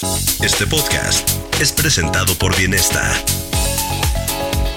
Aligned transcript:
Este 0.00 0.64
podcast 0.70 1.28
es 1.60 1.72
presentado 1.72 2.32
por 2.38 2.56
Bienesta, 2.56 3.02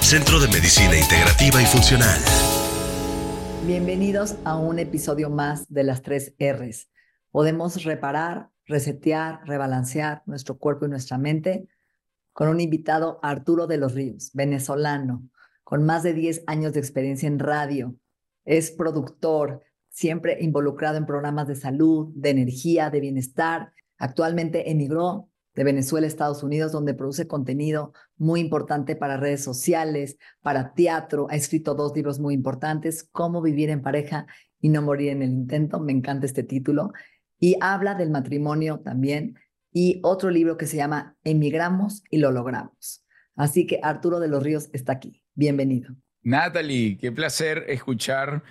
Centro 0.00 0.40
de 0.40 0.48
Medicina 0.48 0.98
Integrativa 0.98 1.62
y 1.62 1.64
Funcional. 1.64 2.18
Bienvenidos 3.64 4.34
a 4.44 4.56
un 4.56 4.80
episodio 4.80 5.30
más 5.30 5.72
de 5.72 5.84
las 5.84 6.02
tres 6.02 6.34
R's. 6.40 6.90
Podemos 7.30 7.84
reparar, 7.84 8.50
resetear, 8.66 9.42
rebalancear 9.46 10.24
nuestro 10.26 10.58
cuerpo 10.58 10.86
y 10.86 10.88
nuestra 10.88 11.18
mente 11.18 11.68
con 12.32 12.48
un 12.48 12.58
invitado 12.58 13.20
Arturo 13.22 13.68
de 13.68 13.78
los 13.78 13.94
Ríos, 13.94 14.32
venezolano, 14.34 15.28
con 15.62 15.86
más 15.86 16.02
de 16.02 16.14
10 16.14 16.42
años 16.48 16.72
de 16.72 16.80
experiencia 16.80 17.28
en 17.28 17.38
radio. 17.38 17.94
Es 18.44 18.72
productor, 18.72 19.62
siempre 19.88 20.38
involucrado 20.40 20.96
en 20.96 21.06
programas 21.06 21.46
de 21.46 21.54
salud, 21.54 22.10
de 22.16 22.30
energía, 22.30 22.90
de 22.90 22.98
bienestar. 22.98 23.72
Actualmente 24.02 24.68
emigró 24.68 25.30
de 25.54 25.62
Venezuela 25.62 26.06
a 26.06 26.08
Estados 26.08 26.42
Unidos, 26.42 26.72
donde 26.72 26.92
produce 26.92 27.28
contenido 27.28 27.92
muy 28.16 28.40
importante 28.40 28.96
para 28.96 29.16
redes 29.16 29.44
sociales, 29.44 30.18
para 30.40 30.74
teatro. 30.74 31.28
Ha 31.30 31.36
escrito 31.36 31.76
dos 31.76 31.94
libros 31.94 32.18
muy 32.18 32.34
importantes, 32.34 33.08
Cómo 33.12 33.40
vivir 33.40 33.70
en 33.70 33.80
pareja 33.80 34.26
y 34.60 34.70
no 34.70 34.82
morir 34.82 35.10
en 35.10 35.22
el 35.22 35.30
intento. 35.30 35.78
Me 35.78 35.92
encanta 35.92 36.26
este 36.26 36.42
título. 36.42 36.90
Y 37.38 37.54
habla 37.60 37.94
del 37.94 38.10
matrimonio 38.10 38.80
también. 38.80 39.38
Y 39.72 40.00
otro 40.02 40.30
libro 40.30 40.56
que 40.56 40.66
se 40.66 40.78
llama 40.78 41.16
Emigramos 41.22 42.02
y 42.10 42.18
lo 42.18 42.32
logramos. 42.32 43.06
Así 43.36 43.68
que 43.68 43.78
Arturo 43.84 44.18
de 44.18 44.26
los 44.26 44.42
Ríos 44.42 44.68
está 44.72 44.94
aquí. 44.94 45.22
Bienvenido. 45.34 45.94
Natalie, 46.24 46.98
qué 46.98 47.12
placer 47.12 47.66
escuchar 47.68 48.42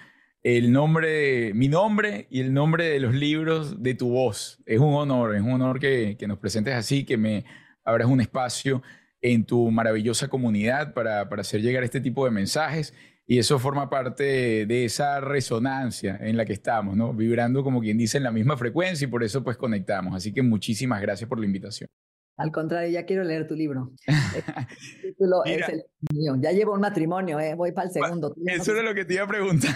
el 0.43 0.71
nombre, 0.71 1.53
mi 1.53 1.67
nombre 1.67 2.27
y 2.29 2.39
el 2.41 2.53
nombre 2.53 2.85
de 2.89 2.99
los 2.99 3.13
libros 3.13 3.81
de 3.83 3.93
tu 3.93 4.09
voz. 4.09 4.61
Es 4.65 4.79
un 4.79 4.93
honor, 4.93 5.35
es 5.35 5.41
un 5.41 5.51
honor 5.51 5.79
que, 5.79 6.15
que 6.17 6.27
nos 6.27 6.39
presentes 6.39 6.73
así, 6.73 7.05
que 7.05 7.17
me 7.17 7.45
abras 7.83 8.07
un 8.07 8.21
espacio 8.21 8.81
en 9.21 9.45
tu 9.45 9.69
maravillosa 9.69 10.27
comunidad 10.27 10.93
para, 10.93 11.29
para 11.29 11.41
hacer 11.41 11.61
llegar 11.61 11.83
este 11.83 12.01
tipo 12.01 12.25
de 12.25 12.31
mensajes. 12.31 12.93
Y 13.27 13.37
eso 13.37 13.59
forma 13.59 13.89
parte 13.89 14.65
de 14.65 14.83
esa 14.83 15.21
resonancia 15.21 16.17
en 16.19 16.35
la 16.35 16.43
que 16.43 16.53
estamos, 16.53 16.97
¿no? 16.97 17.13
Vibrando 17.13 17.63
como 17.63 17.79
quien 17.79 17.97
dice 17.97 18.17
en 18.17 18.23
la 18.23 18.31
misma 18.31 18.57
frecuencia 18.57 19.05
y 19.05 19.09
por 19.09 19.23
eso 19.23 19.43
pues 19.43 19.55
conectamos. 19.57 20.15
Así 20.15 20.33
que 20.33 20.41
muchísimas 20.41 21.01
gracias 21.01 21.29
por 21.29 21.39
la 21.39 21.45
invitación. 21.45 21.89
Al 22.35 22.51
contrario, 22.51 22.91
ya 22.91 23.05
quiero 23.05 23.23
leer 23.23 23.47
tu 23.47 23.55
libro. 23.55 23.91
El 24.07 25.11
título 25.11 25.45
es 25.45 25.69
el 25.69 25.83
mío. 26.11 26.35
Ya 26.41 26.51
llevo 26.51 26.73
un 26.73 26.81
matrimonio, 26.81 27.39
¿eh? 27.39 27.53
voy 27.53 27.71
para 27.71 27.87
el 27.87 27.93
segundo. 27.93 28.35
Eso 28.47 28.75
es 28.75 28.83
lo 28.83 28.95
que 28.95 29.05
te 29.05 29.13
iba 29.13 29.23
a 29.23 29.27
preguntar. 29.27 29.75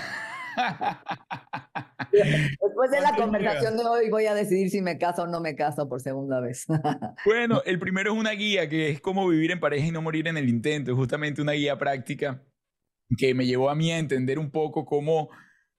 Después 2.11 2.91
de 2.91 3.01
la 3.01 3.15
conversación 3.15 3.77
de 3.77 3.83
hoy 3.83 4.09
voy 4.09 4.25
a 4.25 4.33
decidir 4.33 4.69
si 4.69 4.81
me 4.81 4.97
caso 4.97 5.23
o 5.23 5.27
no 5.27 5.41
me 5.41 5.55
caso 5.55 5.87
por 5.89 6.01
segunda 6.01 6.39
vez. 6.39 6.65
bueno, 7.25 7.61
el 7.65 7.79
primero 7.79 8.13
es 8.13 8.19
una 8.19 8.31
guía 8.31 8.69
que 8.69 8.89
es 8.89 9.01
cómo 9.01 9.27
vivir 9.27 9.51
en 9.51 9.59
pareja 9.59 9.87
y 9.87 9.91
no 9.91 10.01
morir 10.01 10.27
en 10.27 10.37
el 10.37 10.49
intento. 10.49 10.91
Es 10.91 10.97
justamente 10.97 11.41
una 11.41 11.53
guía 11.53 11.77
práctica 11.77 12.43
que 13.17 13.33
me 13.33 13.45
llevó 13.45 13.69
a 13.69 13.75
mí 13.75 13.91
a 13.91 13.97
entender 13.97 14.39
un 14.39 14.51
poco 14.51 14.85
cómo, 14.85 15.29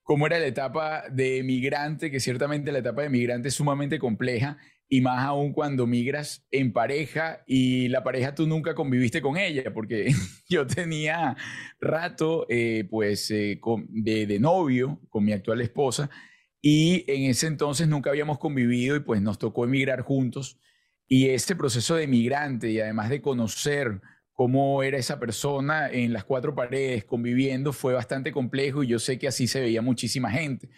cómo 0.03 0.27
era 0.27 0.39
la 0.39 0.47
etapa 0.47 1.05
de 1.11 1.43
migrante, 1.43 2.11
que 2.11 2.21
ciertamente 2.21 2.73
la 2.73 2.79
etapa 2.79 3.03
de 3.03 3.11
migrante 3.11 3.49
es 3.49 3.55
sumamente 3.55 3.99
compleja 3.99 4.59
y 4.89 5.01
más 5.01 5.25
aún 5.25 5.53
cuando 5.53 5.87
migras 5.87 6.47
en 6.51 6.73
pareja 6.73 7.43
y 7.47 7.89
la 7.89 8.05
pareja 8.05 8.35
tú 8.35 8.47
nunca 8.47 8.75
conviviste 8.75 9.21
con 9.21 9.37
ella, 9.37 9.73
porque 9.75 10.13
yo 10.49 10.67
tenía 10.67 11.37
rato 11.81 12.47
eh, 12.49 12.87
pues 12.89 13.31
eh, 13.31 13.61
de, 13.89 14.39
novio 14.39 15.01
con 15.09 15.25
mi 15.25 15.33
actual 15.33 15.61
esposa 15.61 16.09
y 16.61 17.05
en 17.09 17.31
ese 17.31 17.49
entonces 17.49 17.89
nunca 17.89 18.11
habíamos 18.11 18.39
convivido 18.39 18.97
y 18.97 19.01
pues 19.01 19.21
nos 19.21 19.39
tocó 19.39 19.65
emigrar 19.65 20.03
juntos 20.03 20.61
y 21.09 21.29
ese 21.29 21.57
proceso 21.57 21.97
de 21.97 22.07
migrante 22.07 22.71
y 22.71 22.81
además 22.81 23.11
de 23.11 23.21
conocer 23.21 24.01
cómo 24.33 24.83
era 24.83 24.99
esa 24.99 25.19
persona 25.19 25.91
en 25.91 26.13
las 26.13 26.25
cuatro 26.25 26.55
paredes 26.55 27.05
conviviendo 27.05 27.73
fue 27.73 27.95
bastante 27.95 28.33
complejo 28.33 28.83
y 28.83 28.89
yo 28.89 28.99
sé 28.99 29.19
que 29.19 29.29
así 29.29 29.47
se 29.47 29.61
veía 29.61 29.83
muchísima 29.83 30.31
gente, 30.31 30.69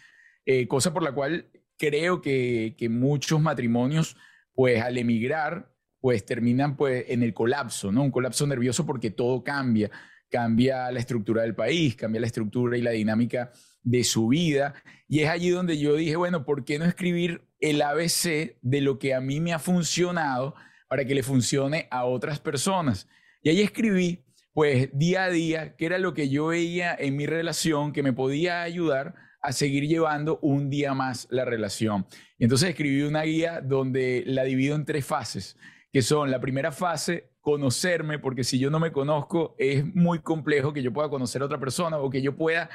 eh, 0.46 0.66
cosa 0.66 0.94
por 0.94 1.02
la 1.02 1.12
cual 1.12 1.50
creo 1.78 2.20
que, 2.20 2.74
muchos 2.90 3.40
matrimonios, 3.40 4.16
pues 4.54 4.82
al 4.82 4.98
emigrar, 4.98 5.72
pues 6.00 6.24
terminan 6.24 6.76
pues 6.76 7.06
en 7.08 7.22
el 7.22 7.32
colapso, 7.32 7.90
¿no? 7.92 8.02
Un 8.02 8.10
colapso 8.10 8.46
nervioso 8.46 8.84
porque 8.84 9.10
todo 9.10 9.42
cambia, 9.42 9.90
cambia 10.28 10.90
la 10.90 10.98
estructura 10.98 11.42
del 11.42 11.54
país, 11.54 11.96
cambia 11.96 12.20
la 12.20 12.26
estructura 12.26 12.76
y 12.76 12.82
la 12.82 12.90
dinámica 12.90 13.52
de 13.82 14.04
su 14.04 14.28
vida. 14.28 14.74
Y 15.08 15.20
es 15.20 15.28
allí 15.28 15.50
donde 15.50 15.78
yo 15.78 15.96
dije, 15.96 16.16
bueno, 16.16 16.44
¿por 16.44 16.64
qué 16.64 16.78
no 16.78 16.84
escribir 16.84 17.48
el 17.60 17.80
ABC 17.82 18.58
de 18.60 18.80
lo 18.80 18.98
que 18.98 19.14
a 19.14 19.20
mí 19.20 19.40
me 19.40 19.52
ha 19.52 19.58
funcionado 19.58 20.54
para 20.88 21.04
que 21.04 21.14
le 21.14 21.22
funcione 21.22 21.88
a 21.90 22.04
otras 22.04 22.40
personas? 22.40 23.08
Y 23.42 23.50
ahí 23.50 23.60
escribí, 23.60 24.24
pues 24.52 24.90
día 24.92 25.24
a 25.24 25.30
día, 25.30 25.76
qué 25.76 25.86
era 25.86 25.98
lo 25.98 26.14
que 26.14 26.28
yo 26.28 26.48
veía 26.48 26.94
en 26.98 27.16
mi 27.16 27.26
relación 27.26 27.92
que 27.92 28.02
me 28.02 28.12
podía 28.12 28.62
ayudar 28.62 29.27
a 29.40 29.52
seguir 29.52 29.86
llevando 29.86 30.38
un 30.42 30.70
día 30.70 30.94
más 30.94 31.26
la 31.30 31.44
relación. 31.44 32.06
Y 32.38 32.44
entonces 32.44 32.70
escribí 32.70 33.02
una 33.02 33.22
guía 33.22 33.60
donde 33.60 34.24
la 34.26 34.44
divido 34.44 34.76
en 34.76 34.84
tres 34.84 35.04
fases, 35.04 35.56
que 35.92 36.02
son 36.02 36.30
la 36.30 36.40
primera 36.40 36.72
fase, 36.72 37.30
conocerme, 37.40 38.18
porque 38.18 38.44
si 38.44 38.58
yo 38.58 38.70
no 38.70 38.80
me 38.80 38.92
conozco, 38.92 39.54
es 39.58 39.84
muy 39.94 40.20
complejo 40.20 40.72
que 40.72 40.82
yo 40.82 40.92
pueda 40.92 41.08
conocer 41.08 41.42
a 41.42 41.46
otra 41.46 41.60
persona 41.60 41.98
o 41.98 42.10
que 42.10 42.20
yo 42.20 42.36
pueda 42.36 42.68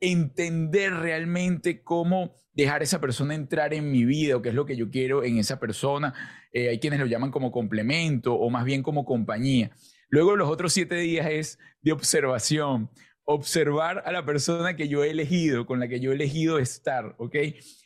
entender 0.00 0.92
realmente 0.94 1.82
cómo 1.82 2.34
dejar 2.52 2.80
a 2.80 2.84
esa 2.84 3.00
persona 3.00 3.34
entrar 3.34 3.72
en 3.72 3.90
mi 3.90 4.04
vida 4.04 4.36
o 4.36 4.42
qué 4.42 4.50
es 4.50 4.54
lo 4.54 4.66
que 4.66 4.76
yo 4.76 4.90
quiero 4.90 5.24
en 5.24 5.38
esa 5.38 5.58
persona. 5.58 6.12
Eh, 6.52 6.68
hay 6.68 6.78
quienes 6.78 7.00
lo 7.00 7.06
llaman 7.06 7.30
como 7.30 7.50
complemento 7.50 8.34
o 8.34 8.50
más 8.50 8.64
bien 8.64 8.82
como 8.82 9.04
compañía. 9.04 9.70
Luego 10.08 10.36
los 10.36 10.50
otros 10.50 10.72
siete 10.72 10.96
días 10.96 11.26
es 11.30 11.58
de 11.80 11.92
observación 11.92 12.90
observar 13.24 14.02
a 14.04 14.12
la 14.12 14.24
persona 14.24 14.76
que 14.76 14.88
yo 14.88 15.04
he 15.04 15.10
elegido, 15.10 15.66
con 15.66 15.80
la 15.80 15.88
que 15.88 16.00
yo 16.00 16.10
he 16.10 16.14
elegido 16.14 16.58
estar, 16.58 17.14
¿ok? 17.18 17.36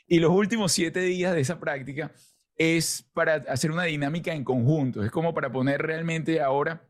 Y 0.07 0.19
los 0.19 0.31
últimos 0.31 0.73
siete 0.73 1.01
días 1.01 1.35
de 1.35 1.41
esa 1.41 1.61
práctica 1.61 2.13
es 2.57 3.09
para 3.13 3.35
hacer 3.49 3.71
una 3.71 3.85
dinámica 3.85 4.33
en 4.33 4.45
conjunto, 4.45 5.05
es 5.05 5.11
como 5.11 5.35
para 5.35 5.53
poner 5.53 5.83
realmente 5.83 6.41
ahora 6.41 6.89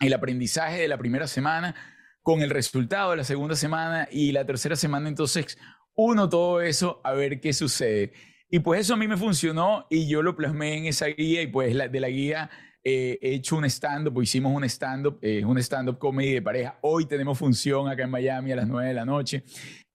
el 0.00 0.12
aprendizaje 0.12 0.80
de 0.80 0.88
la 0.88 0.98
primera 0.98 1.26
semana 1.26 1.74
con 2.22 2.42
el 2.42 2.50
resultado 2.50 3.12
de 3.12 3.18
la 3.18 3.24
segunda 3.24 3.54
semana 3.54 4.08
y 4.10 4.32
la 4.32 4.44
tercera 4.44 4.76
semana, 4.76 5.08
entonces 5.08 5.58
uno 5.94 6.28
todo 6.28 6.60
eso 6.60 7.00
a 7.04 7.12
ver 7.12 7.40
qué 7.40 7.52
sucede. 7.52 8.12
Y 8.50 8.60
pues 8.60 8.80
eso 8.80 8.94
a 8.94 8.96
mí 8.96 9.06
me 9.06 9.16
funcionó 9.16 9.86
y 9.90 10.08
yo 10.08 10.22
lo 10.22 10.36
plasmé 10.36 10.78
en 10.78 10.86
esa 10.86 11.06
guía 11.06 11.42
y 11.42 11.48
pues 11.48 11.74
de 11.74 12.00
la 12.00 12.08
guía 12.08 12.50
eh, 12.84 13.18
he 13.20 13.34
hecho 13.34 13.56
un 13.56 13.64
stand-up, 13.64 14.22
hicimos 14.22 14.54
un 14.54 14.64
stand-up, 14.64 15.18
eh, 15.22 15.44
un 15.44 15.58
stand-up 15.58 15.98
comedy 15.98 16.32
de 16.32 16.42
pareja. 16.42 16.78
Hoy 16.82 17.06
tenemos 17.06 17.38
función 17.38 17.88
acá 17.88 18.04
en 18.04 18.10
Miami 18.10 18.52
a 18.52 18.56
las 18.56 18.68
9 18.68 18.88
de 18.88 18.94
la 18.94 19.04
noche. 19.04 19.44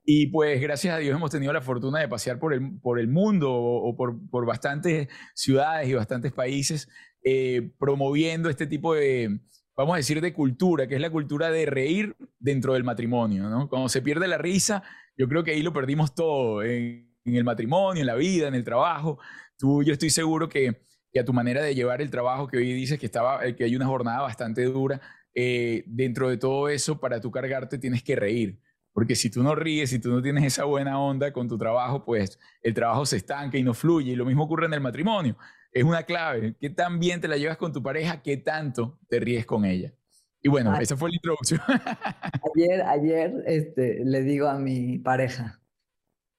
Y 0.06 0.28
pues 0.28 0.60
gracias 0.60 0.94
a 0.94 0.98
Dios 0.98 1.16
hemos 1.16 1.32
tenido 1.32 1.54
la 1.54 1.62
fortuna 1.62 2.00
de 2.00 2.10
pasear 2.10 2.38
por 2.38 2.54
el, 2.54 2.80
por 2.82 3.00
el 3.00 3.08
mundo 3.08 3.54
o, 3.54 3.96
por, 3.96 4.18
por, 4.30 4.46
bastantes 4.46 5.08
ciudades 5.34 5.88
y 5.88 5.94
bastantes 5.94 6.34
países 6.34 6.90
eh, 7.24 7.72
promoviendo 7.80 8.50
este 8.50 8.68
tipo 8.68 8.94
de, 8.94 9.40
vamos 9.78 9.94
a 9.94 9.98
decir, 9.98 10.20
de 10.20 10.34
cultura, 10.34 10.88
que 10.88 10.96
es 10.96 11.02
la 11.02 11.10
cultura 11.10 11.52
de 11.52 11.66
reír 11.66 12.18
dentro 12.38 12.74
del 12.74 12.84
matrimonio. 12.84 13.50
¿no? 13.50 13.70
Cuando 13.70 13.88
se 13.88 14.02
pierde 14.02 14.28
la 14.28 14.38
risa, 14.38 14.84
yo 15.18 15.30
creo 15.30 15.46
que 15.46 15.52
ahí 15.52 15.64
lo 15.64 15.72
perdimos 15.72 16.14
todo, 16.14 16.64
en, 16.64 17.16
en 17.24 17.36
el 17.36 17.46
matrimonio, 17.46 18.02
en 18.02 18.08
la 18.08 18.16
vida, 18.16 18.50
en 18.50 18.56
el 18.56 18.66
trabajo. 18.66 19.20
Tú, 19.58 19.84
yo 19.84 19.94
estoy 19.94 20.10
seguro 20.10 20.50
que 20.50 20.82
y 21.14 21.20
a 21.20 21.26
tu 21.26 21.32
manera 21.32 21.62
de 21.62 21.76
llevar 21.76 22.02
el 22.02 22.10
trabajo 22.10 22.48
que 22.48 22.58
hoy 22.58 22.74
dices 22.74 23.00
que, 23.00 23.06
estaba, 23.06 23.46
eh, 23.46 23.56
que 23.56 23.64
hay 23.64 23.76
una 23.76 23.86
jornada 23.86 24.22
bastante 24.22 24.64
dura, 24.66 25.00
eh, 25.36 25.84
dentro 25.86 26.30
de 26.30 26.38
todo 26.38 26.70
eso, 26.70 27.00
para 27.00 27.22
tú 27.22 27.32
cargarte 27.32 27.78
tienes 27.78 28.04
que 28.04 28.16
reír. 28.16 28.60
Porque 28.92 29.16
si 29.16 29.30
tú 29.30 29.42
no 29.42 29.56
ríes, 29.56 29.92
si 29.92 30.00
tú 30.00 30.12
no 30.12 30.22
tienes 30.22 30.44
esa 30.44 30.66
buena 30.66 31.00
onda 31.00 31.32
con 31.32 31.48
tu 31.48 31.58
trabajo, 31.58 32.04
pues 32.04 32.40
el 32.62 32.74
trabajo 32.74 33.06
se 33.06 33.18
estanca 33.18 33.58
y 33.58 33.64
no 33.64 33.74
fluye. 33.74 34.12
Y 34.12 34.16
lo 34.16 34.26
mismo 34.26 34.44
ocurre 34.44 34.68
en 34.68 34.74
el 34.74 34.82
matrimonio. 34.82 35.38
Es 35.72 35.84
una 35.84 36.04
clave. 36.04 36.56
¿Qué 36.60 36.70
tan 36.70 37.00
bien 37.00 37.20
te 37.20 37.28
la 37.28 37.38
llevas 37.38 37.58
con 37.58 37.74
tu 37.74 37.82
pareja? 37.82 38.22
¿Qué 38.22 38.38
tanto 38.38 39.00
te 39.08 39.20
ríes 39.20 39.46
con 39.48 39.66
ella? 39.66 39.94
Y 40.42 40.50
bueno, 40.50 40.76
esa 40.80 40.96
fue 40.96 41.10
la 41.10 41.16
introducción. 41.16 41.62
Ayer, 42.56 42.82
ayer 42.84 43.34
este, 43.48 44.06
le 44.06 44.22
digo 44.22 44.48
a 44.48 44.60
mi 44.60 45.00
pareja, 45.00 45.63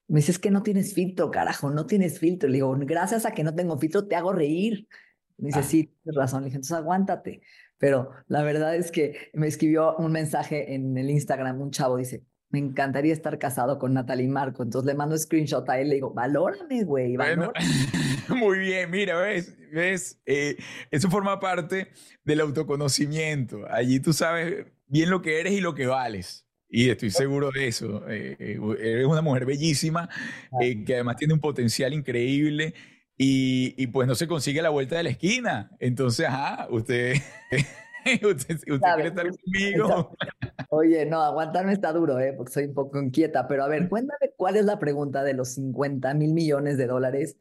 Me 0.09 0.21
dice, 0.21 0.33
es 0.33 0.39
que 0.39 0.51
no 0.51 0.63
tienes 0.63 0.95
filtro, 0.95 1.31
carajo, 1.31 1.71
no 1.71 1.87
tienes 1.87 2.19
filtro. 2.19 2.49
Le 2.49 2.57
digo, 2.57 2.77
gracias 2.81 3.25
a 3.25 3.33
que 3.33 3.45
no 3.45 3.55
tengo 3.55 3.79
filtro, 3.79 4.07
te 4.07 4.17
hago 4.17 4.33
reír. 4.33 4.87
Me 5.39 5.49
dice, 5.49 5.61
ah. 5.61 5.63
sí, 5.63 5.93
tienes 6.03 6.17
razón. 6.17 6.43
Le 6.43 6.47
dije, 6.47 6.57
entonces 6.57 6.77
aguántate. 6.77 7.43
Pero 7.79 8.11
la 8.29 8.43
verdad 8.43 8.75
es 8.77 8.91
que 8.91 9.31
me 9.35 9.47
escribió 9.47 9.97
un 9.97 10.13
mensaje 10.13 10.75
en 10.75 10.97
el 10.97 11.11
Instagram, 11.11 11.61
un 11.61 11.71
chavo 11.71 11.97
dice, 11.97 12.25
me 12.55 12.61
encantaría 12.61 13.13
estar 13.13 13.37
casado 13.39 13.79
con 13.79 13.93
Natalie 13.95 14.29
Marco. 14.29 14.63
Entonces 14.63 14.87
le 14.87 14.95
mando 14.95 15.19
screenshot 15.19 15.69
a 15.69 15.81
él, 15.81 15.89
le 15.89 15.97
digo, 15.97 16.15
valórame, 16.15 16.85
güey, 16.85 17.17
muy 18.29 18.59
bien, 18.61 18.91
mira, 18.91 19.21
ves, 19.21 19.57
ves, 19.73 20.21
eh, 20.25 20.57
eso 20.91 21.11
forma 21.11 21.41
parte 21.41 21.89
del 22.25 22.41
autoconocimiento. 22.41 23.67
Allí 23.69 23.99
tú 23.99 24.13
sabes 24.13 24.67
bien 24.87 25.11
lo 25.11 25.21
que 25.21 25.41
eres 25.41 25.53
y 25.53 25.61
lo 25.61 25.75
que 25.75 25.87
vales. 25.87 26.44
Y 26.77 26.91
estoy 26.91 27.11
seguro 27.11 27.53
de 27.53 27.69
eso. 27.69 28.03
Eh, 28.09 28.37
eh, 28.37 28.59
eres 28.81 29.07
una 29.07 29.23
mujer 29.23 29.47
bellísima, 29.47 30.09
que 30.59 30.95
además 30.95 31.15
tiene 31.15 31.33
un 31.33 31.39
potencial 31.39 31.95
increíble 31.95 32.75
y, 33.17 33.81
y, 33.81 33.87
pues 33.87 34.09
no 34.09 34.17
se 34.17 34.27
consigue 34.27 34.61
la 34.61 34.71
vuelta 34.71 34.97
de 34.97 35.05
la 35.05 35.11
esquina. 35.11 35.71
Entonces, 35.79 36.27
ajá, 36.27 36.67
usted... 36.71 37.15
usted, 38.29 38.59
quiere 38.61 39.07
estar 39.07 39.31
conmigo. 39.31 40.17
Oye, 40.71 41.07
no, 41.07 41.23
aguantarme 41.23 41.73
está 41.73 41.93
duro, 41.93 42.19
¿eh? 42.19 42.33
porque 42.37 42.53
soy 42.53 42.65
un 42.65 42.75
poco 42.75 43.01
inquieta, 43.01 43.47
pero 43.47 43.63
a 43.63 43.69
ver, 43.69 43.89
cuéntame 43.89 44.33
cuál 44.37 44.57
es 44.57 44.65
la 44.65 44.81
pregunta 44.81 45.23
de 45.23 45.35
los 45.35 45.51
50 45.51 46.13
mil 46.15 46.35
millones 46.35 46.77
de 46.77 46.89
dólares. 46.89 47.37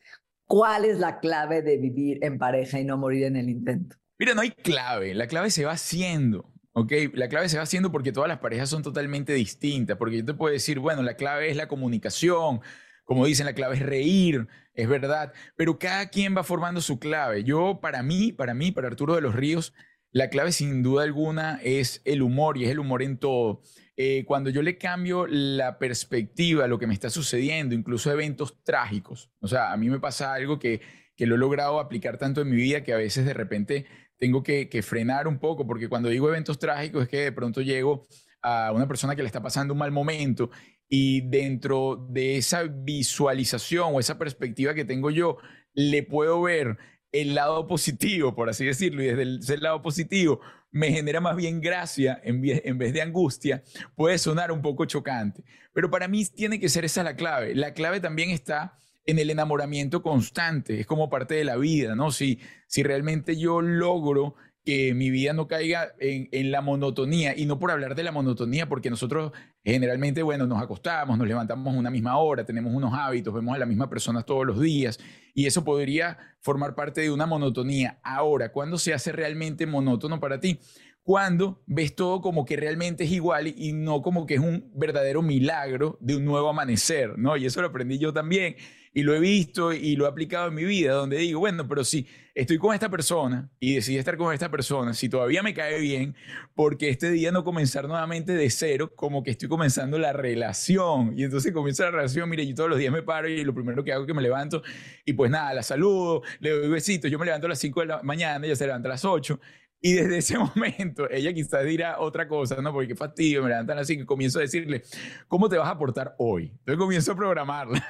¿Cuál 0.46 0.86
es 0.86 1.00
la 1.00 1.20
clave 1.20 1.64
de 1.64 1.78
vivir 1.78 2.20
en 2.22 2.38
pareja 2.38 2.80
y 2.80 2.86
no 2.86 2.98
morir 2.98 3.24
en 3.24 3.38
el 3.38 3.50
intento? 3.50 3.96
Mira, 4.20 4.36
no 4.36 4.42
hay 4.42 4.52
clave, 4.52 5.16
la 5.16 5.26
clave 5.26 5.50
se 5.50 5.66
va 5.66 5.72
haciendo. 5.72 6.53
¿Ok? 6.74 6.92
La 7.14 7.30
clave 7.30 7.50
se 7.50 7.58
va 7.58 7.64
haciendo 7.64 7.92
porque 7.92 8.12
todas 8.12 8.28
las 8.28 8.40
parejas 8.40 8.70
son 8.70 8.84
totalmente 8.84 9.34
distintas, 9.34 9.98
porque 9.98 10.18
yo 10.18 10.26
te 10.26 10.34
puedo 10.34 10.54
decir, 10.54 10.80
bueno, 10.80 11.02
la 11.04 11.16
clave 11.16 11.50
es 11.50 11.56
la 11.58 11.68
comunicación, 11.68 12.62
como 13.06 13.26
dicen, 13.26 13.46
la 13.46 13.54
clave 13.54 13.76
es 13.76 13.82
reír, 13.82 14.48
es 14.74 14.88
verdad, 14.88 15.34
pero 15.56 15.78
cada 15.78 16.10
quien 16.10 16.36
va 16.36 16.44
formando 16.44 16.82
su 16.82 17.00
clave. 17.00 17.44
Yo, 17.44 17.80
para 17.82 18.02
mí, 18.04 18.32
para 18.32 18.54
mí, 18.54 18.72
para 18.72 18.88
Arturo 18.88 19.16
de 19.16 19.22
los 19.22 19.36
Ríos, 19.36 19.74
la 20.12 20.30
clave 20.30 20.52
sin 20.52 20.84
duda 20.84 21.04
alguna 21.04 21.60
es 21.64 22.02
el 22.06 22.22
humor 22.22 22.58
y 22.58 22.66
es 22.66 22.72
el 22.72 22.80
humor 22.80 23.02
en 23.02 23.18
todo. 23.18 23.62
Eh, 23.96 24.26
cuando 24.26 24.50
yo 24.50 24.62
le 24.62 24.78
cambio 24.78 25.28
la 25.28 25.78
perspectiva 25.80 26.66
a 26.66 26.68
lo 26.68 26.80
que 26.80 26.88
me 26.88 26.94
está 26.94 27.10
sucediendo, 27.10 27.76
incluso 27.76 28.12
eventos 28.12 28.64
trágicos, 28.64 29.32
o 29.40 29.48
sea, 29.48 29.72
a 29.72 29.78
mí 29.78 29.90
me 29.90 30.00
pasa 30.00 30.34
algo 30.34 30.60
que, 30.60 30.82
que 31.16 31.26
lo 31.28 31.36
he 31.36 31.38
logrado 31.38 31.80
aplicar 31.80 32.18
tanto 32.18 32.42
en 32.42 32.50
mi 32.50 32.56
vida 32.56 32.84
que 32.84 32.94
a 32.94 32.98
veces 32.98 33.26
de 33.26 33.34
repente 33.34 33.86
tengo 34.18 34.44
que, 34.44 34.82
frenar 34.84 35.28
un 35.28 35.40
poco, 35.40 35.68
porque 35.68 35.90
cuando 35.90 36.10
digo 36.10 36.30
eventos 36.30 36.60
trágicos 36.60 37.04
es 37.04 37.10
que 37.10 37.20
de 37.20 37.32
pronto 37.32 37.62
llego 37.62 38.06
a 38.42 38.72
una 38.72 38.88
persona 38.88 39.16
que 39.16 39.22
le 39.22 39.28
está 39.28 39.42
pasando 39.42 39.74
un 39.74 39.80
mal 39.80 39.92
momento 39.92 40.50
y 40.90 41.22
dentro 41.22 42.08
de 42.10 42.38
esa 42.38 42.64
visualización 42.64 43.96
o 43.96 44.00
esa 44.00 44.18
perspectiva 44.18 44.74
que 44.74 44.86
tengo 44.86 45.10
yo, 45.10 45.38
le 45.74 46.04
puedo 46.04 46.42
ver 46.42 46.78
el 47.12 47.36
lado 47.36 47.68
positivo, 47.68 48.36
por 48.36 48.50
así 48.50 48.66
decirlo, 48.66 49.04
y 49.04 49.08
desde 49.08 49.54
el, 49.54 49.62
lado 49.62 49.82
positivo 49.82 50.42
me 50.72 50.92
genera 50.92 51.22
más 51.22 51.36
bien 51.36 51.62
gracia 51.62 52.20
en 52.24 52.42
vez, 52.42 52.94
de 52.94 53.02
angustia, 53.02 53.64
puede 53.96 54.18
sonar 54.18 54.52
un 54.52 54.62
poco 54.62 54.86
chocante. 54.86 55.44
Pero 55.74 55.90
para 55.92 56.08
mí 56.08 56.26
tiene 56.26 56.60
que 56.60 56.70
ser 56.70 56.86
esa 56.86 57.04
la 57.04 57.16
clave. 57.16 57.56
La 57.56 57.74
clave 57.74 58.00
también 58.00 58.32
está 58.32 58.80
en 59.06 59.20
el 59.20 59.30
enamoramiento 59.30 60.02
constante, 60.02 60.80
es 60.80 60.86
como 60.86 61.10
parte 61.10 61.36
de 61.36 61.44
la 61.44 61.58
vida, 61.58 61.96
¿no? 61.96 62.12
Si, 62.12 62.40
si 62.68 62.84
realmente 62.84 63.36
yo 63.38 63.62
logro 63.62 64.36
que 64.66 64.94
mi 64.94 65.10
vida 65.10 65.34
no 65.34 65.48
caiga 65.48 65.94
en, 66.00 66.52
la 66.52 66.62
monotonía, 66.62 67.38
y 67.38 67.46
no 67.46 67.60
por 67.60 67.72
hablar 67.72 67.96
de 67.96 68.04
la 68.04 68.14
monotonía, 68.14 68.70
porque 68.70 68.90
nosotros 68.90 69.34
generalmente, 69.64 70.24
bueno, 70.24 70.48
nos 70.48 70.62
acostamos, 70.62 71.18
nos 71.18 71.28
levantamos 71.28 71.76
a 71.76 71.78
una 71.78 71.90
misma 71.90 72.18
hora, 72.18 72.46
tenemos 72.46 72.74
unos 72.74 72.94
hábitos, 72.94 73.34
vemos 73.34 73.56
a 73.56 73.60
la 73.60 73.66
misma 73.66 73.90
persona 73.90 74.22
todos 74.22 74.46
los 74.46 74.62
días, 74.62 75.00
y 75.34 75.48
eso 75.48 75.66
podría 75.66 76.18
formar 76.40 76.76
parte 76.76 77.02
de 77.02 77.12
una 77.12 77.26
monotonía. 77.26 78.00
Ahora, 78.04 78.54
¿cuándo 78.54 78.78
se 78.78 78.94
hace 78.94 79.12
realmente 79.12 79.66
monótono 79.66 80.22
para 80.22 80.40
ti? 80.40 80.60
Cuando 81.02 81.62
ves 81.66 81.94
todo 81.96 82.22
como 82.22 82.46
que 82.46 82.56
realmente 82.56 83.04
es 83.04 83.12
igual 83.12 83.48
y 83.48 83.74
no 83.74 84.02
como 84.02 84.26
que 84.26 84.36
es 84.36 84.40
un 84.40 84.72
verdadero 84.74 85.22
milagro 85.22 85.98
de 86.00 86.16
un 86.16 86.24
nuevo 86.24 86.48
amanecer, 86.48 87.18
¿no? 87.18 87.36
Y 87.36 87.46
eso 87.46 87.60
lo 87.60 87.68
aprendí 87.68 87.98
yo 87.98 88.14
también 88.14 88.56
y 88.94 89.04
lo 89.04 89.16
he 89.16 89.20
visto 89.20 89.74
y 89.74 89.96
lo 89.96 90.06
he 90.06 90.08
aplicado 90.08 90.50
en 90.50 90.54
mi 90.54 90.64
vida, 90.64 90.94
donde 90.94 91.18
digo, 91.18 91.40
bueno, 91.40 91.68
pero 91.68 91.84
si 91.84 92.08
estoy 92.36 92.58
con 92.58 92.74
esta 92.74 92.90
persona 92.90 93.50
y 93.60 93.76
decidí 93.76 93.98
estar 93.98 94.18
con 94.18 94.34
esta 94.34 94.50
persona, 94.50 94.94
si 94.94 95.10
todavía 95.10 95.42
me 95.42 95.54
cae 95.54 95.80
bien, 95.80 96.16
porque 96.56 96.90
este 96.90 97.12
día 97.12 97.32
no 97.32 97.44
comenzar 97.44 97.88
nuevamente 97.88 98.34
de 98.34 98.50
cero, 98.50 98.92
como 98.96 99.24
que 99.24 99.32
estoy 99.32 99.50
comenzando 99.50 99.98
la 99.98 100.14
relación. 100.14 101.14
Y 101.18 101.24
entonces 101.24 101.52
comienza 101.54 101.86
la 101.86 101.92
relación, 101.92 102.30
mire, 102.30 102.46
yo 102.46 102.54
todos 102.56 102.70
los 102.70 102.80
días 102.80 102.94
me 102.94 103.02
paro 103.02 103.28
y 103.28 103.44
lo 103.44 103.54
primero 103.54 103.84
que 103.84 103.92
hago 103.92 104.04
es 104.04 104.08
que 104.08 104.14
me 104.14 104.22
levanto 104.22 104.62
y 105.06 105.14
pues 105.14 105.32
nada, 105.32 105.54
la 105.54 105.64
saludo, 105.64 106.22
le 106.40 106.52
doy 106.52 106.70
besitos, 106.70 107.10
yo 107.10 107.18
me 107.18 107.26
levanto 107.26 107.48
a 107.48 107.50
las 107.50 107.60
5 107.60 107.80
de 107.82 107.86
la 107.88 108.04
mañana, 108.04 108.46
ella 108.46 108.56
se 108.56 108.66
levanta 108.66 108.90
a 108.90 108.92
las 108.92 109.06
8. 109.06 109.40
Y 109.86 109.94
desde 109.94 110.20
ese 110.20 110.38
momento, 110.56 111.10
ella 111.10 111.34
quizás 111.34 111.66
dirá 111.66 112.00
otra 112.00 112.28
cosa, 112.28 112.62
¿no? 112.62 112.72
Porque 112.72 112.90
qué 112.90 112.96
fastidio, 112.96 113.44
me 113.44 113.50
levantan 113.50 113.80
así 113.80 113.98
que 113.98 114.06
comienzo 114.06 114.40
a 114.40 114.44
decirle, 114.44 114.84
¿cómo 115.28 115.50
te 115.50 115.58
vas 115.58 115.70
a 115.70 115.78
portar 115.78 116.16
hoy? 116.20 116.52
Entonces 116.60 116.78
comienzo 116.78 117.12
a 117.12 117.16
programarla. 117.16 117.86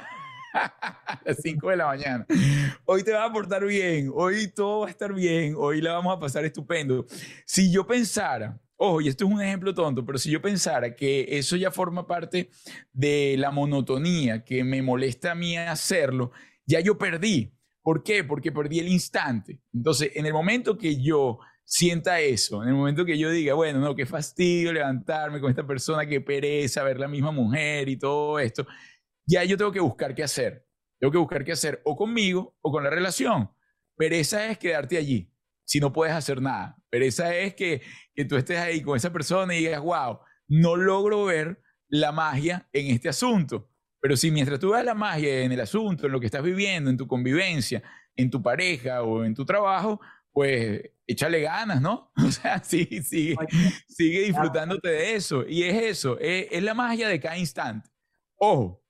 A 0.54 1.22
las 1.26 1.38
5 1.42 1.70
de 1.70 1.76
la 1.78 1.88
mañana. 1.88 2.26
Hoy 2.86 3.04
te 3.04 3.12
va 3.12 3.26
a 3.26 3.32
portar 3.32 3.66
bien, 3.66 4.12
hoy 4.14 4.48
todo 4.48 4.82
va 4.82 4.88
a 4.88 4.90
estar 4.90 5.14
bien, 5.14 5.56
hoy 5.58 5.82
la 5.82 5.94
vamos 5.94 6.16
a 6.16 6.20
pasar 6.20 6.46
estupendo. 6.46 7.06
Si 7.46 7.72
yo 7.72 7.86
pensara, 7.86 8.60
ojo, 8.78 9.02
y 9.02 9.08
esto 9.08 9.26
es 9.26 9.32
un 9.32 9.42
ejemplo 9.42 9.74
tonto, 9.74 10.06
pero 10.06 10.18
si 10.18 10.32
yo 10.32 10.42
pensara 10.42 10.96
que 10.96 11.26
eso 11.30 11.56
ya 11.56 11.72
forma 11.72 12.06
parte 12.06 12.50
de 12.92 13.36
la 13.38 13.52
monotonía 13.52 14.44
que 14.44 14.64
me 14.64 14.82
molesta 14.82 15.32
a 15.32 15.36
mí 15.36 15.58
hacerlo, 15.58 16.32
ya 16.66 16.80
yo 16.80 16.98
perdí. 16.98 17.54
¿Por 17.82 18.02
qué? 18.02 18.24
Porque 18.24 18.52
perdí 18.52 18.80
el 18.80 18.88
instante. 18.88 19.60
Entonces, 19.74 20.12
en 20.16 20.26
el 20.26 20.32
momento 20.32 20.78
que 20.78 21.02
yo 21.02 21.40
sienta 21.66 22.20
eso, 22.20 22.62
en 22.62 22.70
el 22.70 22.76
momento 22.76 23.04
que 23.04 23.18
yo 23.18 23.30
diga, 23.30 23.56
bueno, 23.56 23.80
no, 23.80 23.96
qué 23.96 24.06
fastidio 24.06 24.72
levantarme 24.72 25.42
con 25.42 25.50
esta 25.50 25.66
persona, 25.66 26.06
qué 26.06 26.22
pereza 26.22 26.84
ver 26.84 27.00
la 27.00 27.08
misma 27.08 27.32
mujer 27.32 27.90
y 27.90 27.98
todo 27.98 28.40
esto, 28.40 28.66
ya 29.26 29.44
yo 29.44 29.58
tengo 29.58 29.72
que 29.72 29.80
buscar 29.80 30.14
qué 30.16 30.24
hacer. 30.24 30.68
Tengo 31.00 31.12
que 31.12 31.18
buscar 31.18 31.44
qué 31.44 31.52
hacer 31.52 31.82
o 31.86 31.96
conmigo 31.96 32.56
o 32.62 32.72
con 32.72 32.84
la 32.84 32.90
relación. 32.90 33.50
Pereza 33.96 34.48
es 34.48 34.58
quedarte 34.58 34.98
allí 34.98 35.32
si 35.66 35.80
no 35.80 35.92
puedes 35.92 36.16
hacer 36.16 36.42
nada. 36.42 36.78
Pereza 36.90 37.36
es 37.36 37.56
que, 37.56 37.82
que 38.14 38.26
tú 38.26 38.38
estés 38.38 38.60
ahí 38.60 38.82
con 38.82 38.98
esa 38.98 39.12
persona 39.12 39.56
y 39.56 39.60
digas, 39.60 39.82
wow, 39.82 40.20
no 40.48 40.76
logro 40.76 41.26
ver 41.26 41.62
la 41.88 42.12
magia 42.12 42.68
en 42.72 42.88
este 42.94 43.10
asunto. 43.10 43.70
Pero 44.00 44.18
si 44.18 44.32
mientras 44.32 44.60
tú 44.60 44.72
ves 44.72 44.84
la 44.84 44.94
magia 44.94 45.42
en 45.42 45.52
el 45.52 45.62
asunto, 45.62 46.06
en 46.06 46.12
lo 46.12 46.20
que 46.20 46.26
estás 46.26 46.44
viviendo, 46.44 46.90
en 46.90 46.98
tu 46.98 47.08
convivencia, 47.08 47.82
en 48.16 48.30
tu 48.30 48.42
pareja 48.42 49.04
o 49.04 49.24
en 49.24 49.34
tu 49.34 49.46
trabajo, 49.46 50.00
pues 50.32 50.82
échale 51.08 51.42
ganas, 51.42 51.82
¿no? 51.82 52.12
O 52.28 52.32
sea, 52.32 52.64
sí, 52.64 52.86
sigue, 53.04 53.36
sigue 53.88 54.22
disfrutándote 54.24 54.90
de 54.90 55.16
eso. 55.16 55.46
Y 55.48 55.64
es 55.64 55.82
eso, 55.84 56.20
es, 56.20 56.48
es 56.52 56.64
la 56.64 56.74
magia 56.74 57.08
de 57.08 57.20
cada 57.20 57.38
instante. 57.38 57.90
Ojo, 58.36 58.83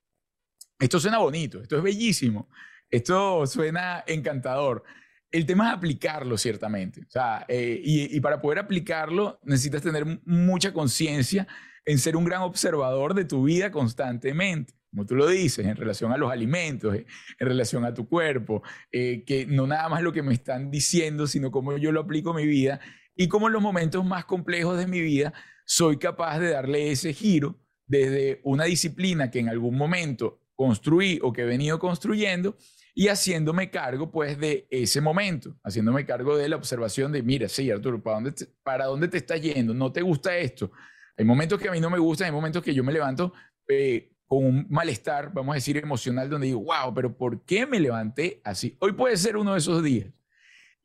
esto 0.83 0.99
suena 0.99 1.19
bonito, 1.19 1.61
esto 1.61 1.77
es 1.77 1.83
bellísimo, 1.83 2.49
esto 2.89 3.47
suena 3.47 4.03
encantador. 4.05 4.83
El 5.31 5.45
tema 5.45 5.69
es 5.69 5.75
aplicarlo, 5.75 6.37
ciertamente. 6.37 7.01
O 7.01 7.09
sea, 7.09 7.45
eh, 7.47 7.81
y, 7.81 8.19
para 8.19 8.41
poder 8.41 8.59
aplicarlo 8.59 9.39
necesitas 9.43 9.81
tener 9.81 10.05
mucha 10.25 10.73
conciencia 10.73 11.47
en 11.85 11.97
ser 11.99 12.17
un 12.17 12.25
gran 12.25 12.41
observador 12.41 13.13
de 13.13 13.23
tu 13.23 13.43
vida 13.43 13.71
constantemente, 13.71 14.73
como 14.89 15.05
tú 15.05 15.15
lo 15.15 15.27
dices, 15.27 15.65
en 15.65 15.75
relación 15.75 16.11
a 16.11 16.17
los 16.17 16.31
alimentos, 16.31 16.93
en 16.95 17.05
relación 17.39 17.85
a 17.85 17.93
tu 17.93 18.07
cuerpo, 18.07 18.61
eh, 18.91 19.23
que 19.25 19.45
no 19.45 19.65
nada 19.65 19.87
más 19.87 20.03
lo 20.03 20.11
que 20.11 20.21
me 20.21 20.33
están 20.33 20.69
diciendo, 20.69 21.27
sino 21.27 21.49
cómo 21.49 21.77
yo 21.77 21.93
lo 21.93 22.01
aplico 22.01 22.31
en 22.31 22.45
mi 22.45 22.47
vida 22.47 22.81
y 23.15 23.29
cómo 23.29 23.47
en 23.47 23.53
los 23.53 23.61
momentos 23.61 24.05
más 24.05 24.25
complejos 24.25 24.77
de 24.77 24.87
mi 24.87 24.99
vida 24.99 25.33
soy 25.65 25.97
capaz 25.97 26.39
de 26.39 26.49
darle 26.49 26.91
ese 26.91 27.13
giro 27.13 27.59
desde 27.87 28.41
una 28.43 28.65
disciplina 28.65 29.31
que 29.31 29.39
en 29.39 29.49
algún 29.49 29.77
momento 29.77 30.42
construí 30.55 31.19
o 31.22 31.33
que 31.33 31.41
he 31.41 31.45
venido 31.45 31.79
construyendo 31.79 32.55
y 32.95 33.07
haciéndome 33.07 33.72
cargo 33.72 34.12
pues 34.12 34.38
de 34.38 34.67
ese 34.69 35.01
momento, 35.01 35.55
haciéndome 35.63 36.05
cargo 36.05 36.38
de 36.38 36.48
la 36.50 36.55
observación 36.55 37.12
de, 37.12 37.24
mira, 37.24 37.48
sí, 37.50 37.72
Arturo, 37.72 38.01
¿para 38.01 38.15
dónde 38.15 38.31
te, 38.31 38.45
para 38.63 38.86
dónde 38.86 39.07
te 39.07 39.17
está 39.17 39.38
yendo? 39.38 39.74
¿No 39.74 39.91
te 39.91 40.01
gusta 40.01 40.38
esto? 40.38 40.72
Hay 41.17 41.25
momentos 41.25 41.60
que 41.60 41.69
a 41.69 41.72
mí 41.72 41.79
no 41.79 41.89
me 41.89 42.00
gustan, 42.00 42.27
hay 42.27 42.31
momentos 42.31 42.63
que 42.63 42.74
yo 42.74 42.83
me 42.83 42.93
levanto 42.93 43.33
eh, 43.67 44.15
con 44.27 44.45
un 44.45 44.67
malestar, 44.69 45.31
vamos 45.33 45.53
a 45.53 45.55
decir, 45.55 45.77
emocional, 45.77 46.29
donde 46.29 46.48
digo, 46.48 46.62
wow, 46.62 46.93
pero 46.93 47.15
¿por 47.15 47.43
qué 47.45 47.65
me 47.65 47.79
levanté 47.79 48.41
así? 48.43 48.77
Hoy 48.79 48.93
puede 48.93 49.17
ser 49.17 49.38
uno 49.38 49.53
de 49.53 49.60
esos 49.60 49.83
días. 49.83 50.07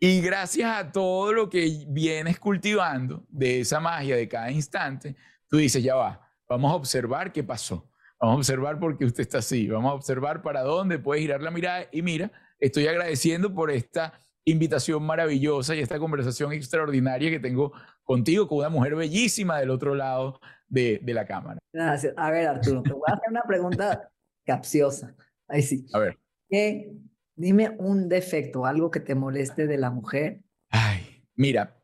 Y 0.00 0.20
gracias 0.20 0.70
a 0.76 0.92
todo 0.92 1.32
lo 1.32 1.50
que 1.50 1.84
vienes 1.88 2.38
cultivando 2.38 3.26
de 3.28 3.60
esa 3.60 3.80
magia 3.80 4.16
de 4.16 4.28
cada 4.28 4.50
instante, 4.50 5.16
tú 5.48 5.56
dices, 5.56 5.82
ya 5.82 5.96
va, 5.96 6.30
vamos 6.48 6.70
a 6.70 6.76
observar 6.76 7.32
qué 7.32 7.42
pasó. 7.42 7.88
Vamos 8.20 8.34
a 8.34 8.38
observar 8.38 8.78
por 8.80 8.98
qué 8.98 9.04
usted 9.04 9.22
está 9.22 9.38
así. 9.38 9.68
Vamos 9.68 9.90
a 9.90 9.94
observar 9.94 10.42
para 10.42 10.62
dónde 10.62 10.98
puede 10.98 11.20
girar 11.20 11.40
la 11.40 11.50
mirada. 11.50 11.87
Y 11.92 12.02
mira, 12.02 12.32
estoy 12.58 12.87
agradeciendo 12.87 13.54
por 13.54 13.70
esta 13.70 14.12
invitación 14.44 15.02
maravillosa 15.04 15.75
y 15.75 15.80
esta 15.80 15.98
conversación 15.98 16.52
extraordinaria 16.52 17.30
que 17.30 17.38
tengo 17.38 17.72
contigo, 18.02 18.48
con 18.48 18.58
una 18.58 18.70
mujer 18.70 18.96
bellísima 18.96 19.58
del 19.58 19.70
otro 19.70 19.94
lado 19.94 20.40
de, 20.66 21.00
la 21.04 21.26
cámara. 21.26 21.58
Gracias. 21.72 22.14
A 22.16 22.30
ver, 22.30 22.48
Arturo, 22.48 22.82
te 22.82 22.92
voy 22.92 23.02
a 23.06 23.12
hacer 23.12 23.30
una 23.30 23.42
pregunta 23.42 24.10
capciosa. 24.44 25.14
Ahí 25.46 25.62
sí. 25.62 25.87
A 25.92 25.98
ver. 25.98 26.18
dime 27.37 27.76
un 27.78 28.08
defecto, 28.08 28.66
algo 28.66 28.90
que 28.90 29.00
te 29.00 29.14
moleste 29.14 29.66
de 29.66 29.78
la 29.78 29.90
mujer. 29.90 30.42
Ay, 30.70 31.25
mira, 31.37 31.78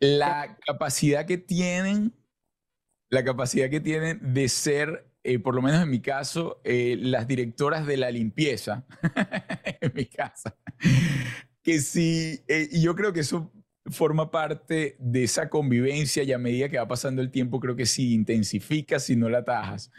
la 0.00 0.58
capacidad 0.66 1.26
que 1.26 1.38
tienen, 1.38 2.12
la 3.10 3.24
capacidad 3.24 3.70
que 3.70 3.80
tienen 3.80 4.34
de 4.34 4.48
ser, 4.48 5.10
eh, 5.22 5.38
por 5.38 5.54
lo 5.54 5.62
menos 5.62 5.82
en 5.82 5.90
mi 5.90 6.00
caso, 6.00 6.60
eh, 6.64 6.96
las 7.00 7.26
directoras 7.26 7.86
de 7.86 7.96
la 7.96 8.10
limpieza 8.10 8.86
en 9.80 9.92
mi 9.94 10.06
casa. 10.06 10.56
Que 11.62 11.80
sí, 11.80 12.40
eh, 12.48 12.68
y 12.70 12.82
yo 12.82 12.94
creo 12.94 13.12
que 13.12 13.20
eso 13.20 13.52
forma 13.90 14.30
parte 14.30 14.96
de 14.98 15.24
esa 15.24 15.48
convivencia 15.48 16.22
y 16.22 16.32
a 16.32 16.38
medida 16.38 16.68
que 16.68 16.78
va 16.78 16.88
pasando 16.88 17.22
el 17.22 17.30
tiempo, 17.30 17.58
creo 17.58 17.74
que 17.74 17.86
si 17.86 18.12
intensifica, 18.12 18.98
si 18.98 19.16
no 19.16 19.28
la 19.28 19.38
atajas 19.38 19.90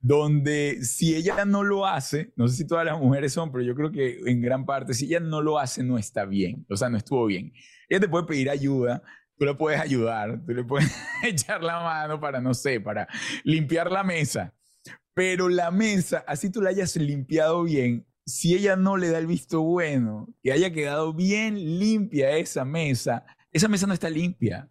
donde 0.00 0.78
si 0.82 1.14
ella 1.14 1.44
no 1.44 1.64
lo 1.64 1.86
hace, 1.86 2.32
no 2.36 2.46
sé 2.48 2.56
si 2.56 2.66
todas 2.66 2.84
las 2.84 2.98
mujeres 2.98 3.32
son, 3.32 3.50
pero 3.50 3.64
yo 3.64 3.74
creo 3.74 3.90
que 3.90 4.18
en 4.26 4.40
gran 4.40 4.64
parte, 4.64 4.94
si 4.94 5.06
ella 5.06 5.20
no 5.20 5.42
lo 5.42 5.58
hace, 5.58 5.82
no 5.82 5.98
está 5.98 6.24
bien, 6.24 6.64
o 6.68 6.76
sea, 6.76 6.88
no 6.88 6.96
estuvo 6.96 7.26
bien. 7.26 7.52
Ella 7.88 8.00
te 8.00 8.08
puede 8.08 8.26
pedir 8.26 8.50
ayuda, 8.50 9.02
tú 9.38 9.44
la 9.44 9.56
puedes 9.56 9.80
ayudar, 9.80 10.40
tú 10.44 10.52
le 10.52 10.64
puedes 10.64 10.90
echar 11.24 11.62
la 11.62 11.80
mano 11.80 12.20
para, 12.20 12.40
no 12.40 12.54
sé, 12.54 12.80
para 12.80 13.08
limpiar 13.44 13.90
la 13.90 14.04
mesa, 14.04 14.54
pero 15.14 15.48
la 15.48 15.70
mesa, 15.70 16.24
así 16.26 16.50
tú 16.50 16.60
la 16.60 16.70
hayas 16.70 16.96
limpiado 16.96 17.62
bien, 17.64 18.06
si 18.26 18.54
ella 18.54 18.76
no 18.76 18.96
le 18.96 19.08
da 19.08 19.18
el 19.18 19.26
visto 19.26 19.62
bueno, 19.62 20.28
que 20.42 20.52
haya 20.52 20.72
quedado 20.72 21.14
bien 21.14 21.78
limpia 21.78 22.36
esa 22.36 22.64
mesa, 22.64 23.24
esa 23.50 23.68
mesa 23.68 23.86
no 23.86 23.94
está 23.94 24.10
limpia. 24.10 24.68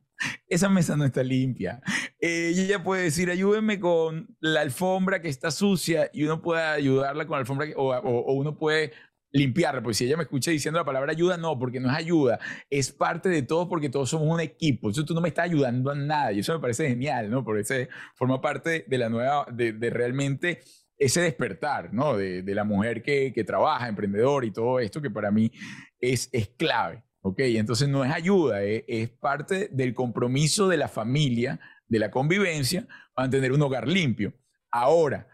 Esa 0.48 0.70
mesa 0.70 0.96
no 0.96 1.06
está 1.06 1.24
limpia. 1.24 1.82
Eh, 2.20 2.52
ella 2.56 2.84
puede 2.84 3.04
decir, 3.04 3.30
ayúdenme 3.30 3.80
con 3.80 4.36
la 4.40 4.62
alfombra 4.62 5.22
que 5.22 5.30
está 5.30 5.52
sucia 5.52 6.10
y 6.12 6.24
uno 6.24 6.42
puede 6.42 6.64
ayudarla 6.64 7.28
con 7.28 7.34
la 7.36 7.40
alfombra 7.42 7.68
o, 7.76 8.34
uno 8.34 8.58
puede 8.58 8.94
limpiarla. 9.31 9.81
Pues 9.84 9.98
si 9.98 10.05
ella 10.05 10.17
me 10.17 10.24
escucha 10.24 10.51
diciendo 10.51 10.79
la 10.79 10.86
palabra 10.86 11.12
ayuda, 11.12 11.38
no, 11.38 11.57
porque 11.57 11.79
no 11.79 11.89
es 11.89 11.96
ayuda, 11.96 12.39
es 12.69 12.91
parte 12.91 13.29
de 13.29 13.41
todo 13.41 13.67
porque 13.69 13.89
todos 13.89 14.10
somos 14.10 14.27
un 14.27 14.39
equipo. 14.39 14.88
Entonces 14.88 15.05
tú 15.05 15.13
no 15.13 15.22
me 15.22 15.29
estás 15.29 15.46
ayudando 15.46 15.91
a 15.91 15.96
nada 15.96 16.31
y 16.31 16.39
eso 16.39 16.53
me 16.53 16.60
parece 16.60 16.88
genial, 16.89 17.29
¿no? 17.29 17.43
Porque 17.43 17.62
ese 17.62 17.89
forma 18.15 18.41
parte 18.41 18.86
de 18.88 18.98
la 18.98 19.10
nueva, 19.10 19.46
de, 19.51 19.74
realmente 19.89 20.62
ese 20.98 21.22
despertar, 21.22 21.93
¿no? 21.93 22.17
De, 22.17 22.43
la 22.55 22.63
mujer 22.63 23.03
que, 23.03 23.31
que 23.34 23.43
trabaja, 23.43 23.88
emprendedor 23.88 24.46
y 24.46 24.51
todo 24.51 24.79
esto 24.79 25.01
que 25.01 25.12
para 25.12 25.31
mí 25.31 25.51
es, 26.00 26.29
es 26.31 26.50
clave. 26.50 27.03
¿ok? 27.27 27.39
Entonces 27.39 27.89
no 27.89 28.05
es 28.05 28.12
ayuda, 28.12 28.63
eh, 28.63 28.86
es, 28.88 29.10
parte 29.10 29.69
del 29.72 29.93
compromiso 29.93 30.67
de 30.67 30.77
la 30.77 30.88
familia, 30.88 31.60
de 31.88 32.00
la 32.00 32.10
convivencia, 32.10 32.88
mantener 33.15 33.51
un 33.51 33.62
hogar 33.62 33.88
limpio. 33.88 34.34
Ahora, 34.72 35.27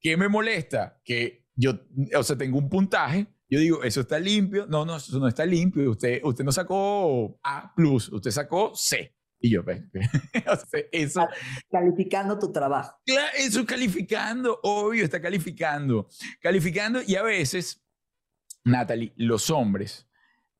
¿qué 0.00 0.16
me 0.16 0.28
molesta? 0.28 1.00
Que 1.04 1.46
yo, 1.54 1.72
o 2.16 2.22
sea, 2.22 2.36
tengo 2.36 2.58
un 2.58 2.68
puntaje, 2.68 3.26
yo 3.48 3.60
digo, 3.60 3.84
eso 3.84 4.00
está 4.00 4.18
limpio, 4.18 4.66
no, 4.66 4.84
no, 4.84 4.96
eso 4.96 5.18
no 5.18 5.28
está 5.28 5.46
limpio, 5.46 5.90
usted, 5.90 6.20
usted 6.24 6.44
no 6.44 6.52
sacó 6.52 7.38
A+, 7.42 7.72
usted 7.76 8.30
sacó 8.30 8.74
C. 8.74 9.14
Y 9.38 9.50
yo, 9.50 9.62
eso... 10.92 11.28
Calificando 11.70 12.38
tu 12.38 12.50
trabajo. 12.50 12.96
Claro, 13.04 13.28
eso 13.36 13.60
es 13.60 13.66
calificando, 13.66 14.58
obvio, 14.62 15.04
está 15.04 15.20
calificando. 15.20 16.08
Calificando 16.40 17.00
y 17.06 17.16
a 17.16 17.22
veces, 17.22 17.84
Natalie, 18.64 19.12
los 19.16 19.50
hombres 19.50 20.08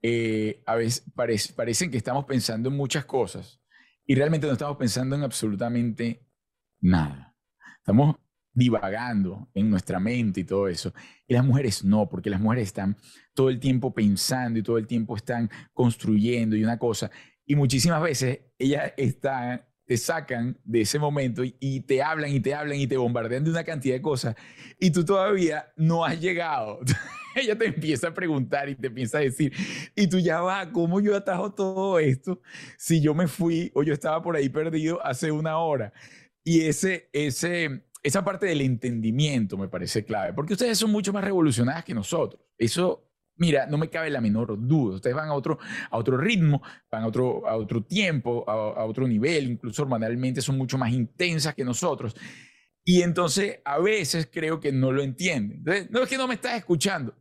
eh, 0.03 0.63
a 0.67 0.77
veces 0.77 1.05
parecen 1.55 1.91
que 1.91 1.97
estamos 1.97 2.27
pensando 2.27 2.69
en 2.69 2.77
muchas 2.77 3.07
cosas 3.07 3.61
y 4.05 4.15
realmente 4.15 4.47
no 4.47 4.53
estamos 4.53 4.77
pensando 4.77 5.17
en 5.17 5.25
absolutamente 5.25 6.25
nada. 6.81 7.35
Estamos 7.79 8.17
divagando 8.57 9.49
en 9.55 9.71
nuestra 9.71 10.01
mente 10.01 10.41
y 10.41 10.45
todo 10.45 10.67
eso. 10.67 10.93
Y 11.29 11.35
las 11.35 11.45
mujeres 11.45 11.85
no, 11.85 12.09
porque 12.09 12.31
las 12.31 12.41
mujeres 12.41 12.69
están 12.69 12.97
todo 13.35 13.51
el 13.51 13.61
tiempo 13.61 13.93
pensando 13.93 14.59
y 14.59 14.63
todo 14.63 14.79
el 14.79 14.87
tiempo 14.87 15.15
están 15.15 15.51
construyendo 15.75 16.57
y 16.57 16.65
una 16.65 16.79
cosa. 16.79 17.11
Y 17.45 17.55
muchísimas 17.55 18.03
veces 18.03 18.41
ellas 18.59 18.95
están, 18.97 19.63
te 19.85 19.99
sacan 19.99 20.59
de 20.65 20.81
ese 20.81 20.99
momento 20.99 21.45
y, 21.45 21.55
y, 21.61 21.81
te 21.83 22.03
hablan 22.03 22.31
y 22.31 22.41
te 22.41 22.55
hablan 22.55 22.81
y 22.81 22.87
te 22.87 22.97
bombardean 22.97 23.45
de 23.45 23.51
una 23.51 23.63
cantidad 23.63 23.95
de 23.95 24.03
cosas 24.03 24.35
y 24.81 24.91
tú 24.91 25.05
todavía 25.05 25.67
no 25.77 26.03
has 26.03 26.19
llegado. 26.19 26.81
ella 27.37 27.59
te 27.59 27.67
empieza 27.67 28.09
a 28.09 28.15
preguntar 28.15 28.71
y 28.71 28.75
te 28.75 28.87
empieza 28.87 29.19
a 29.19 29.21
decir, 29.21 29.53
y 29.95 30.07
tú 30.09 30.19
ya 30.19 30.41
va, 30.41 30.73
¿cómo 30.73 31.01
yo 31.01 31.15
atajo 31.15 31.53
todo 31.53 31.99
esto 31.99 32.41
si 32.79 33.03
yo 33.03 33.15
me 33.15 33.29
fui 33.29 33.71
o 33.75 33.83
yo 33.83 33.93
estaba 33.93 34.23
por 34.23 34.35
ahí 34.35 34.49
perdido 34.49 35.05
hace 35.05 35.31
una 35.31 35.59
hora? 35.59 35.93
Y 36.43 36.63
ese, 36.63 37.11
ese, 37.13 37.83
esa 38.07 38.25
parte 38.25 38.47
del 38.47 38.61
entendimiento 38.61 39.59
me 39.59 39.69
parece 39.69 40.05
clave, 40.05 40.33
porque 40.33 40.53
ustedes 40.53 40.79
son 40.79 40.93
mucho 40.93 41.13
más 41.13 41.25
revolucionadas 41.25 41.85
que 41.85 41.95
nosotros. 41.95 42.41
Eso 42.57 43.03
Mira, 43.39 43.67
no 43.67 43.77
me 43.77 43.91
cabe 43.91 44.09
la 44.09 44.23
menor 44.23 44.57
duda. 44.67 44.95
Ustedes 44.95 45.15
van 45.15 45.29
a 45.29 45.35
otro, 45.35 45.59
a 45.91 45.99
otro 45.99 46.17
ritmo, 46.17 46.63
van 46.91 47.03
a 47.03 47.07
otro, 47.07 47.47
a 47.47 47.55
otro 47.55 47.85
tiempo, 47.85 48.49
a, 48.49 48.81
a, 48.81 48.85
otro 48.87 49.07
nivel, 49.07 49.51
incluso 49.51 49.83
hormonalmente 49.83 50.41
son 50.41 50.57
mucho 50.57 50.79
más 50.79 50.91
intensas 50.91 51.55
que 51.55 51.63
nosotros. 51.63 52.17
Y 52.83 53.03
entonces 53.03 53.59
a 53.65 53.79
veces 53.79 54.31
creo 54.33 54.59
que 54.59 54.73
no 54.73 54.91
lo 54.91 55.03
entienden. 55.03 55.63
no 55.91 56.03
es 56.03 56.09
que 56.09 56.17
no 56.17 56.27
me 56.27 56.35
estás 56.35 56.55
escuchando. 56.55 57.15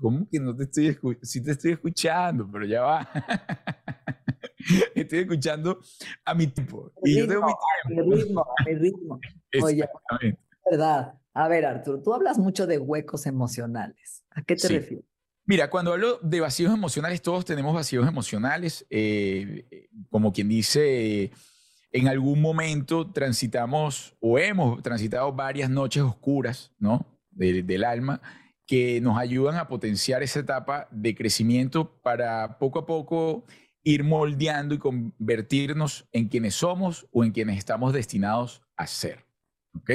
¿cómo 0.00 0.28
que 0.30 0.38
no 0.38 0.54
te 0.54 0.64
estoy 0.64 0.88
escuchando? 0.88 1.26
Sí 1.26 1.42
te 1.42 1.50
estoy 1.52 1.72
escuchando, 1.72 2.48
pero 2.52 2.64
ya 2.66 2.82
va. 2.82 3.08
estoy 4.94 5.20
escuchando 5.20 5.80
a 6.24 6.34
mi 6.34 6.46
tipo. 6.48 6.92
Y 7.04 7.18
yo 7.18 7.26
tengo 7.26 7.46
mi 7.46 7.52
tiempo. 7.52 7.62
A 7.84 7.88
mi 7.88 8.16
ritmo, 8.16 8.40
a 8.42 8.64
mi 8.64 8.74
ritmo. 8.74 9.20
Oye, 9.62 9.88
verdad. 10.70 11.14
A 11.34 11.48
ver, 11.48 11.66
Arturo, 11.66 12.02
tú 12.02 12.14
hablas 12.14 12.38
mucho 12.38 12.66
de 12.66 12.78
huecos 12.78 13.26
emocionales. 13.26 14.24
¿A 14.30 14.42
qué 14.42 14.56
te 14.56 14.68
refieres? 14.68 15.04
Mira, 15.44 15.70
cuando 15.70 15.92
hablo 15.92 16.18
de 16.22 16.40
vacíos 16.40 16.72
emocionales, 16.72 17.22
todos 17.22 17.44
tenemos 17.44 17.74
vacíos 17.74 18.08
emocionales. 18.08 18.86
Eh, 18.90 19.88
como 20.10 20.32
quien 20.32 20.48
dice, 20.48 21.30
en 21.92 22.08
algún 22.08 22.40
momento 22.40 23.10
transitamos 23.12 24.16
o 24.20 24.38
hemos 24.38 24.82
transitado 24.82 25.32
varias 25.32 25.70
noches 25.70 26.02
oscuras, 26.02 26.72
¿no? 26.78 27.06
del 27.30 27.84
alma 27.84 28.22
que 28.66 29.00
nos 29.00 29.18
ayudan 29.18 29.56
a 29.56 29.68
potenciar 29.68 30.22
esa 30.22 30.40
etapa 30.40 30.88
de 30.90 31.14
crecimiento 31.14 32.00
para 32.02 32.58
poco 32.58 32.80
a 32.80 32.86
poco 32.86 33.44
ir 33.86 34.02
moldeando 34.02 34.74
y 34.74 34.78
convertirnos 34.78 36.08
en 36.10 36.26
quienes 36.26 36.56
somos 36.56 37.06
o 37.12 37.22
en 37.22 37.30
quienes 37.30 37.56
estamos 37.56 37.92
destinados 37.92 38.62
a 38.76 38.88
ser. 38.88 39.24
¿Ok? 39.76 39.90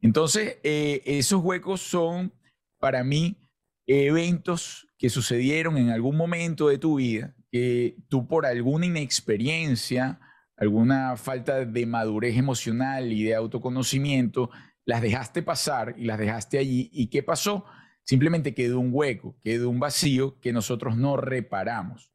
Entonces, 0.00 0.58
eh, 0.62 1.02
esos 1.04 1.42
huecos 1.42 1.80
son 1.80 2.32
para 2.78 3.02
mí 3.02 3.36
eventos 3.84 4.86
que 4.96 5.10
sucedieron 5.10 5.76
en 5.76 5.90
algún 5.90 6.16
momento 6.16 6.68
de 6.68 6.78
tu 6.78 6.98
vida, 6.98 7.34
que 7.50 7.96
tú 8.08 8.28
por 8.28 8.46
alguna 8.46 8.86
inexperiencia, 8.86 10.20
alguna 10.56 11.16
falta 11.16 11.64
de 11.64 11.86
madurez 11.86 12.36
emocional 12.36 13.10
y 13.12 13.24
de 13.24 13.34
autoconocimiento, 13.34 14.50
las 14.84 15.02
dejaste 15.02 15.42
pasar 15.42 15.96
y 15.98 16.04
las 16.04 16.20
dejaste 16.20 16.58
allí. 16.58 16.88
¿Y 16.92 17.08
qué 17.08 17.24
pasó? 17.24 17.64
Simplemente 18.04 18.54
quedó 18.54 18.78
un 18.78 18.90
hueco, 18.92 19.36
quedó 19.42 19.68
un 19.68 19.80
vacío 19.80 20.38
que 20.38 20.52
nosotros 20.52 20.96
no 20.96 21.16
reparamos. 21.16 22.09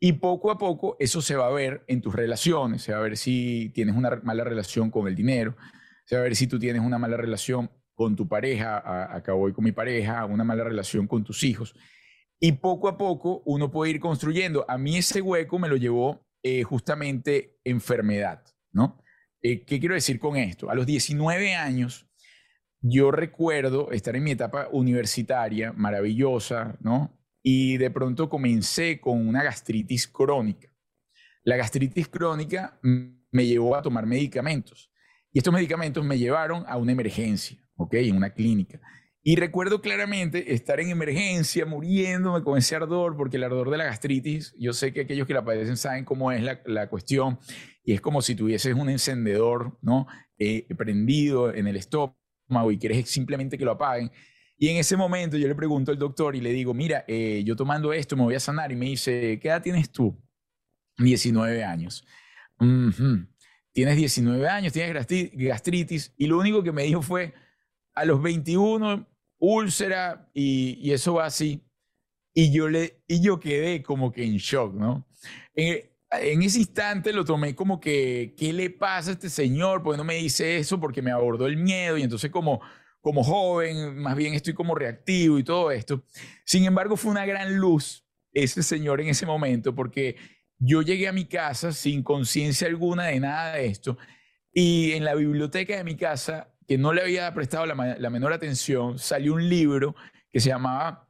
Y 0.00 0.12
poco 0.14 0.50
a 0.50 0.58
poco 0.58 0.96
eso 1.00 1.20
se 1.20 1.34
va 1.34 1.48
a 1.48 1.50
ver 1.50 1.84
en 1.88 2.00
tus 2.00 2.14
relaciones, 2.14 2.82
se 2.82 2.92
va 2.92 2.98
a 2.98 3.02
ver 3.02 3.16
si 3.16 3.70
tienes 3.74 3.96
una 3.96 4.20
mala 4.22 4.44
relación 4.44 4.90
con 4.90 5.08
el 5.08 5.14
dinero, 5.14 5.56
se 6.04 6.14
va 6.14 6.20
a 6.20 6.24
ver 6.24 6.36
si 6.36 6.46
tú 6.46 6.58
tienes 6.58 6.82
una 6.82 6.98
mala 6.98 7.16
relación 7.16 7.70
con 7.94 8.14
tu 8.14 8.28
pareja, 8.28 9.12
acá 9.12 9.32
voy 9.32 9.52
con 9.52 9.64
mi 9.64 9.72
pareja, 9.72 10.24
una 10.24 10.44
mala 10.44 10.62
relación 10.62 11.08
con 11.08 11.24
tus 11.24 11.42
hijos. 11.42 11.74
Y 12.38 12.52
poco 12.52 12.88
a 12.88 12.96
poco 12.96 13.42
uno 13.44 13.72
puede 13.72 13.90
ir 13.90 14.00
construyendo. 14.00 14.64
A 14.68 14.78
mí 14.78 14.96
ese 14.96 15.20
hueco 15.20 15.58
me 15.58 15.68
lo 15.68 15.76
llevó 15.76 16.24
eh, 16.44 16.62
justamente 16.62 17.58
enfermedad, 17.64 18.44
¿no? 18.70 19.02
Eh, 19.42 19.64
¿Qué 19.64 19.80
quiero 19.80 19.96
decir 19.96 20.20
con 20.20 20.36
esto? 20.36 20.70
A 20.70 20.76
los 20.76 20.86
19 20.86 21.56
años 21.56 22.08
yo 22.80 23.10
recuerdo 23.10 23.90
estar 23.90 24.14
en 24.14 24.22
mi 24.22 24.30
etapa 24.30 24.68
universitaria, 24.70 25.72
maravillosa, 25.72 26.76
¿no? 26.80 27.17
Y 27.42 27.76
de 27.76 27.90
pronto 27.90 28.28
comencé 28.28 29.00
con 29.00 29.26
una 29.26 29.42
gastritis 29.42 30.08
crónica. 30.08 30.68
La 31.44 31.56
gastritis 31.56 32.08
crónica 32.08 32.78
me 32.82 33.46
llevó 33.46 33.76
a 33.76 33.82
tomar 33.82 34.06
medicamentos. 34.06 34.90
Y 35.32 35.38
estos 35.38 35.52
medicamentos 35.52 36.04
me 36.04 36.18
llevaron 36.18 36.64
a 36.66 36.76
una 36.76 36.92
emergencia, 36.92 37.58
¿ok? 37.76 37.94
En 37.94 38.16
una 38.16 38.30
clínica. 38.30 38.80
Y 39.22 39.36
recuerdo 39.36 39.82
claramente 39.82 40.54
estar 40.54 40.80
en 40.80 40.90
emergencia, 40.90 41.66
muriéndome 41.66 42.42
con 42.42 42.56
ese 42.56 42.76
ardor, 42.76 43.16
porque 43.16 43.36
el 43.36 43.44
ardor 43.44 43.70
de 43.70 43.76
la 43.76 43.84
gastritis, 43.84 44.54
yo 44.58 44.72
sé 44.72 44.92
que 44.92 45.02
aquellos 45.02 45.26
que 45.26 45.34
la 45.34 45.44
padecen 45.44 45.76
saben 45.76 46.04
cómo 46.04 46.32
es 46.32 46.42
la, 46.42 46.62
la 46.64 46.88
cuestión, 46.88 47.38
y 47.84 47.92
es 47.92 48.00
como 48.00 48.22
si 48.22 48.34
tuvieses 48.34 48.74
un 48.74 48.88
encendedor, 48.88 49.78
¿no? 49.82 50.06
Eh, 50.38 50.66
prendido 50.76 51.52
en 51.52 51.66
el 51.66 51.76
estómago 51.76 52.70
y 52.70 52.78
quieres 52.78 53.10
simplemente 53.10 53.58
que 53.58 53.64
lo 53.64 53.72
apaguen. 53.72 54.10
Y 54.58 54.68
en 54.68 54.76
ese 54.76 54.96
momento 54.96 55.36
yo 55.36 55.46
le 55.46 55.54
pregunto 55.54 55.92
al 55.92 55.98
doctor 55.98 56.34
y 56.34 56.40
le 56.40 56.50
digo, 56.50 56.74
mira, 56.74 57.04
eh, 57.06 57.42
yo 57.44 57.54
tomando 57.54 57.92
esto 57.92 58.16
me 58.16 58.24
voy 58.24 58.34
a 58.34 58.40
sanar. 58.40 58.72
Y 58.72 58.76
me 58.76 58.86
dice, 58.86 59.38
¿qué 59.40 59.48
edad 59.48 59.62
tienes 59.62 59.90
tú? 59.90 60.20
19 60.98 61.62
años. 61.62 62.04
Tienes 63.72 63.96
19 63.96 64.48
años, 64.48 64.72
tienes 64.72 65.06
gastritis. 65.32 66.12
Y 66.16 66.26
lo 66.26 66.38
único 66.38 66.64
que 66.64 66.72
me 66.72 66.82
dijo 66.82 67.02
fue, 67.02 67.34
a 67.94 68.04
los 68.04 68.20
21, 68.20 69.06
úlcera 69.38 70.28
y, 70.34 70.90
eso 70.90 71.14
va 71.14 71.26
así. 71.26 71.64
Y 72.34 72.52
yo, 72.52 72.68
le, 72.68 73.02
y 73.06 73.20
yo 73.20 73.38
quedé 73.38 73.82
como 73.82 74.10
que 74.10 74.24
en 74.24 74.36
shock, 74.38 74.74
¿no? 74.74 75.06
En, 75.54 75.88
en 76.10 76.42
ese 76.42 76.58
instante 76.58 77.12
lo 77.12 77.24
tomé 77.24 77.54
como 77.54 77.80
que, 77.80 78.34
¿qué 78.36 78.52
le 78.52 78.70
pasa 78.70 79.10
a 79.10 79.12
este 79.12 79.28
señor? 79.28 79.82
Porque 79.82 79.98
no 79.98 80.04
me 80.04 80.16
dice 80.16 80.58
eso 80.58 80.80
porque 80.80 81.02
me 81.02 81.10
abordó 81.10 81.46
el 81.46 81.56
miedo 81.56 81.96
y 81.96 82.02
entonces 82.02 82.30
como, 82.30 82.60
como 83.00 83.22
joven, 83.22 83.98
más 83.98 84.16
bien 84.16 84.34
estoy 84.34 84.54
como 84.54 84.74
reactivo 84.74 85.38
y 85.38 85.44
todo 85.44 85.70
esto. 85.70 86.04
Sin 86.44 86.64
embargo, 86.64 86.96
fue 86.96 87.10
una 87.10 87.26
gran 87.26 87.56
luz 87.56 88.04
ese 88.32 88.62
señor 88.62 89.00
en 89.00 89.08
ese 89.08 89.26
momento 89.26 89.74
porque 89.74 90.16
yo 90.58 90.82
llegué 90.82 91.08
a 91.08 91.12
mi 91.12 91.24
casa 91.24 91.72
sin 91.72 92.02
conciencia 92.02 92.66
alguna 92.66 93.06
de 93.06 93.20
nada 93.20 93.54
de 93.54 93.66
esto 93.66 93.96
y 94.52 94.92
en 94.92 95.04
la 95.04 95.14
biblioteca 95.14 95.76
de 95.76 95.84
mi 95.84 95.96
casa, 95.96 96.54
que 96.66 96.78
no 96.78 96.92
le 96.92 97.02
había 97.02 97.32
prestado 97.32 97.64
la, 97.66 97.96
la 97.98 98.10
menor 98.10 98.32
atención, 98.32 98.98
salió 98.98 99.34
un 99.34 99.48
libro 99.48 99.94
que 100.30 100.40
se 100.40 100.48
llamaba 100.48 101.08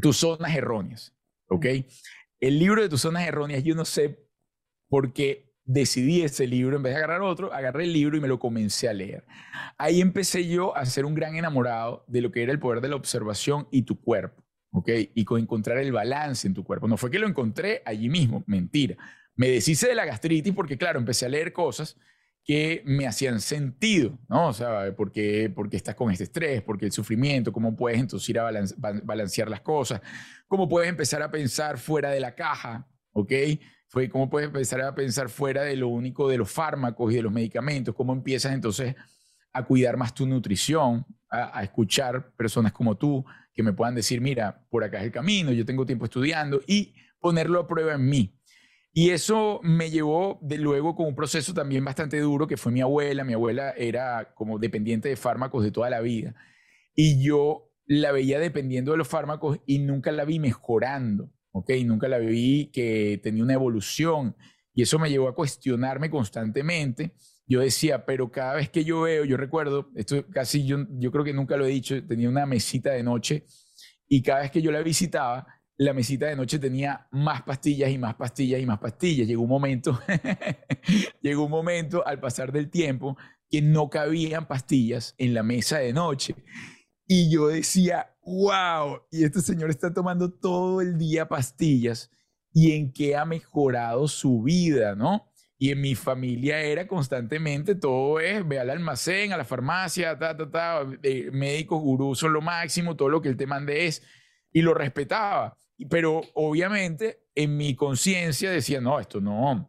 Tus 0.00 0.18
zonas 0.18 0.54
erróneas, 0.54 1.14
¿ok? 1.48 1.66
El 2.40 2.58
libro 2.58 2.80
de 2.80 2.88
tus 2.88 3.00
zonas 3.00 3.26
erróneas, 3.26 3.64
yo 3.64 3.74
no 3.74 3.84
sé 3.84 4.24
por 4.88 5.12
qué 5.12 5.47
decidí 5.68 6.22
ese 6.22 6.46
libro, 6.46 6.76
en 6.76 6.82
vez 6.82 6.94
de 6.94 6.98
agarrar 6.98 7.20
otro, 7.20 7.52
agarré 7.52 7.84
el 7.84 7.92
libro 7.92 8.16
y 8.16 8.20
me 8.20 8.26
lo 8.26 8.38
comencé 8.38 8.88
a 8.88 8.94
leer. 8.94 9.26
Ahí 9.76 10.00
empecé 10.00 10.48
yo 10.48 10.74
a 10.74 10.86
ser 10.86 11.04
un 11.04 11.14
gran 11.14 11.36
enamorado 11.36 12.04
de 12.08 12.22
lo 12.22 12.32
que 12.32 12.42
era 12.42 12.52
el 12.52 12.58
poder 12.58 12.80
de 12.80 12.88
la 12.88 12.96
observación 12.96 13.68
y 13.70 13.82
tu 13.82 14.00
cuerpo, 14.00 14.42
¿ok? 14.72 14.88
Y 15.14 15.26
con 15.26 15.38
encontrar 15.38 15.76
el 15.76 15.92
balance 15.92 16.48
en 16.48 16.54
tu 16.54 16.64
cuerpo. 16.64 16.88
No 16.88 16.96
fue 16.96 17.10
que 17.10 17.18
lo 17.18 17.28
encontré 17.28 17.82
allí 17.84 18.08
mismo, 18.08 18.42
mentira. 18.46 18.96
Me 19.36 19.50
deshice 19.50 19.88
de 19.88 19.94
la 19.94 20.06
gastritis 20.06 20.54
porque, 20.54 20.78
claro, 20.78 20.98
empecé 20.98 21.26
a 21.26 21.28
leer 21.28 21.52
cosas 21.52 21.98
que 22.42 22.82
me 22.86 23.06
hacían 23.06 23.38
sentido, 23.42 24.18
¿no? 24.26 24.48
O 24.48 24.52
sea, 24.54 24.94
porque, 24.96 25.52
porque 25.54 25.76
estás 25.76 25.94
con 25.94 26.10
este 26.10 26.24
estrés, 26.24 26.62
porque 26.62 26.86
el 26.86 26.92
sufrimiento, 26.92 27.52
cómo 27.52 27.76
puedes 27.76 28.00
entonces 28.00 28.26
ir 28.30 28.38
a 28.38 28.50
balancear 29.04 29.50
las 29.50 29.60
cosas, 29.60 30.00
cómo 30.46 30.66
puedes 30.66 30.88
empezar 30.88 31.20
a 31.20 31.30
pensar 31.30 31.76
fuera 31.76 32.08
de 32.08 32.20
la 32.20 32.34
caja, 32.34 32.88
¿ok? 33.20 33.32
Fue 33.88 34.08
cómo 34.08 34.28
puedes 34.28 34.48
empezar 34.48 34.82
a 34.82 34.94
pensar 34.94 35.28
fuera 35.28 35.62
de 35.62 35.76
lo 35.76 35.88
único 35.88 36.28
de 36.28 36.38
los 36.38 36.50
fármacos 36.50 37.12
y 37.12 37.16
de 37.16 37.22
los 37.22 37.32
medicamentos, 37.32 37.94
cómo 37.94 38.12
empiezas 38.12 38.52
entonces 38.52 38.94
a 39.52 39.64
cuidar 39.64 39.96
más 39.96 40.14
tu 40.14 40.26
nutrición, 40.26 41.06
a, 41.30 41.62
escuchar 41.62 42.32
personas 42.36 42.72
como 42.72 42.96
tú 42.96 43.24
que 43.52 43.62
me 43.62 43.72
puedan 43.72 43.94
decir, 43.94 44.20
mira, 44.20 44.64
por 44.70 44.84
acá 44.84 44.98
es 44.98 45.04
el 45.04 45.12
camino, 45.12 45.52
yo 45.52 45.64
tengo 45.64 45.84
tiempo 45.84 46.04
estudiando 46.04 46.60
y 46.66 46.94
ponerlo 47.18 47.60
a 47.60 47.66
prueba 47.66 47.94
en 47.94 48.08
mí. 48.08 48.34
Y 48.92 49.10
eso 49.10 49.60
me 49.62 49.90
llevó 49.90 50.38
de 50.42 50.58
luego 50.58 50.96
con 50.96 51.06
un 51.06 51.14
proceso 51.14 51.54
también 51.54 51.84
bastante 51.84 52.18
duro, 52.20 52.46
que 52.46 52.56
fue 52.56 52.72
mi 52.72 52.80
abuela. 52.80 53.22
Mi 53.22 53.34
abuela 53.34 53.70
era 53.76 54.34
como 54.34 54.58
dependiente 54.58 55.08
de 55.08 55.16
fármacos 55.16 55.62
de 55.62 55.70
toda 55.70 55.90
la 55.90 56.00
vida. 56.00 56.34
Y 56.94 57.22
yo 57.22 57.70
la 57.86 58.12
veía 58.12 58.38
dependiendo 58.38 58.92
de 58.92 58.98
los 58.98 59.08
fármacos 59.08 59.60
y 59.66 59.78
nunca 59.78 60.10
la 60.12 60.24
vi 60.24 60.38
mejorando, 60.38 61.30
¿ok? 61.58 61.70
Nunca 61.84 62.08
la 62.08 62.18
vi 62.18 62.70
que 62.72 63.20
tenía 63.22 63.42
una 63.42 63.54
evolución. 63.54 64.36
Y 64.74 64.82
eso 64.82 64.98
me 64.98 65.10
llevó 65.10 65.28
a 65.28 65.34
cuestionarme 65.34 66.10
constantemente. 66.10 67.14
Yo 67.46 67.60
decía, 67.60 68.04
pero 68.04 68.30
cada 68.30 68.54
vez 68.54 68.68
que 68.68 68.84
yo 68.84 69.02
veo, 69.02 69.24
yo 69.24 69.36
recuerdo, 69.36 69.90
esto 69.96 70.26
casi 70.28 70.66
yo, 70.66 70.86
yo 70.98 71.10
creo 71.10 71.24
que 71.24 71.32
nunca 71.32 71.56
lo 71.56 71.64
he 71.64 71.70
dicho, 71.70 72.06
tenía 72.06 72.28
una 72.28 72.44
mesita 72.44 72.90
de 72.90 73.02
noche 73.02 73.46
y 74.06 74.22
cada 74.22 74.40
vez 74.40 74.50
que 74.50 74.62
yo 74.62 74.70
la 74.70 74.82
visitaba, 74.82 75.46
la 75.78 75.94
mesita 75.94 76.26
de 76.26 76.36
noche 76.36 76.58
tenía 76.58 77.06
más 77.10 77.42
pastillas 77.42 77.90
y 77.90 77.98
más 77.98 78.16
pastillas 78.16 78.60
y 78.60 78.66
más 78.66 78.78
pastillas. 78.78 79.26
Llegó 79.26 79.42
un 79.42 79.48
momento, 79.48 79.98
llegó 81.22 81.44
un 81.44 81.50
momento 81.50 82.06
al 82.06 82.20
pasar 82.20 82.52
del 82.52 82.68
tiempo 82.68 83.16
que 83.48 83.62
no 83.62 83.88
cabían 83.88 84.46
pastillas 84.46 85.14
en 85.18 85.34
la 85.34 85.42
mesa 85.42 85.78
de 85.78 85.92
noche. 85.92 86.34
Y 87.06 87.30
yo 87.30 87.48
decía, 87.48 88.14
wow, 88.28 89.02
y 89.10 89.24
este 89.24 89.40
señor 89.40 89.70
está 89.70 89.92
tomando 89.92 90.30
todo 90.30 90.80
el 90.80 90.98
día 90.98 91.28
pastillas 91.28 92.10
y 92.52 92.72
en 92.72 92.92
qué 92.92 93.16
ha 93.16 93.24
mejorado 93.24 94.06
su 94.08 94.42
vida, 94.42 94.94
¿no? 94.94 95.30
Y 95.56 95.70
en 95.70 95.80
mi 95.80 95.94
familia 95.94 96.60
era 96.60 96.86
constantemente 96.86 97.74
todo 97.74 98.20
es, 98.20 98.46
ve 98.46 98.60
al 98.60 98.70
almacén, 98.70 99.32
a 99.32 99.36
la 99.36 99.44
farmacia, 99.44 100.18
ta, 100.18 100.36
ta, 100.36 100.50
ta, 100.50 100.86
eh, 101.02 101.30
médicos, 101.32 101.80
gurús 101.80 102.18
son 102.18 102.32
lo 102.32 102.40
máximo, 102.40 102.96
todo 102.96 103.08
lo 103.08 103.20
que 103.20 103.28
él 103.30 103.36
te 103.36 103.46
mande 103.46 103.86
es, 103.86 104.02
y 104.52 104.62
lo 104.62 104.74
respetaba. 104.74 105.56
Pero 105.90 106.20
obviamente 106.34 107.24
en 107.34 107.56
mi 107.56 107.74
conciencia 107.74 108.50
decía, 108.50 108.80
no, 108.80 109.00
esto 109.00 109.20
no, 109.20 109.68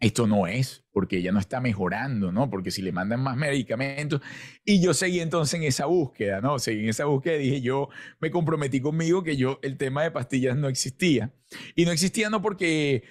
esto 0.00 0.26
no 0.26 0.46
es, 0.46 0.86
porque 0.92 1.18
ella 1.18 1.30
no 1.30 1.38
está 1.38 1.60
mejorando, 1.60 2.32
¿no? 2.32 2.48
Porque 2.48 2.70
si 2.70 2.80
le 2.80 2.90
mandan 2.90 3.22
más 3.22 3.36
medicamentos. 3.36 4.22
Y 4.64 4.82
yo 4.82 4.94
seguí 4.94 5.20
entonces 5.20 5.60
en 5.60 5.64
esa 5.64 5.84
búsqueda, 5.84 6.40
¿no? 6.40 6.58
Seguí 6.58 6.84
en 6.84 6.88
esa 6.88 7.04
búsqueda 7.04 7.36
y 7.36 7.40
dije, 7.40 7.60
yo 7.60 7.90
me 8.18 8.30
comprometí 8.30 8.80
conmigo 8.80 9.22
que 9.22 9.36
yo, 9.36 9.58
el 9.62 9.76
tema 9.76 10.02
de 10.02 10.10
pastillas 10.10 10.56
no 10.56 10.68
existía. 10.68 11.34
Y 11.76 11.84
no 11.84 11.92
existía 11.92 12.30
no 12.30 12.40
porque, 12.40 13.04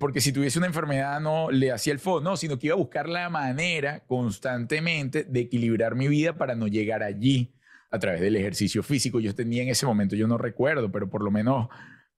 porque 0.00 0.20
si 0.20 0.32
tuviese 0.32 0.58
una 0.58 0.66
enfermedad 0.66 1.20
no 1.20 1.48
le 1.52 1.70
hacía 1.70 1.92
el 1.92 2.00
fondo, 2.00 2.30
no, 2.30 2.36
sino 2.36 2.58
que 2.58 2.66
iba 2.66 2.74
a 2.74 2.78
buscar 2.78 3.08
la 3.08 3.30
manera 3.30 4.04
constantemente 4.06 5.22
de 5.22 5.40
equilibrar 5.40 5.94
mi 5.94 6.08
vida 6.08 6.36
para 6.36 6.56
no 6.56 6.66
llegar 6.66 7.04
allí 7.04 7.54
a 7.92 8.00
través 8.00 8.20
del 8.20 8.34
ejercicio 8.34 8.82
físico. 8.82 9.20
Yo 9.20 9.32
tenía 9.32 9.62
en 9.62 9.68
ese 9.68 9.86
momento, 9.86 10.16
yo 10.16 10.26
no 10.26 10.38
recuerdo, 10.38 10.90
pero 10.90 11.08
por 11.08 11.22
lo 11.22 11.30
menos 11.30 11.68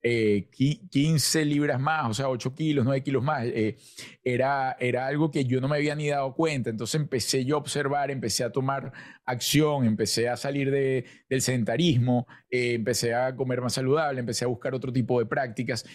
15 0.04 1.40
eh, 1.40 1.44
libras 1.46 1.80
más, 1.80 2.10
o 2.10 2.14
sea, 2.14 2.28
8 2.28 2.54
kilos, 2.54 2.84
9 2.84 3.02
kilos 3.02 3.22
más. 3.22 3.44
Eh, 3.46 3.78
era, 4.22 4.76
era 4.78 5.06
algo 5.06 5.30
que 5.30 5.46
yo 5.46 5.62
no 5.62 5.68
me 5.68 5.76
había 5.76 5.94
ni 5.94 6.08
dado 6.08 6.34
cuenta. 6.34 6.68
Entonces 6.68 7.00
empecé 7.00 7.44
yo 7.46 7.56
a 7.56 7.58
observar, 7.58 8.10
empecé 8.10 8.44
a 8.44 8.52
tomar 8.52 8.92
acción, 9.24 9.86
empecé 9.86 10.28
a 10.28 10.36
salir 10.36 10.70
de, 10.70 11.06
del 11.30 11.40
sedentarismo, 11.40 12.26
eh, 12.50 12.74
empecé 12.74 13.14
a 13.14 13.34
comer 13.34 13.62
más 13.62 13.72
saludable, 13.72 14.20
empecé 14.20 14.44
a 14.44 14.48
buscar 14.48 14.74
otro 14.74 14.92
tipo 14.92 15.18
de 15.18 15.26
prácticas. 15.26 15.86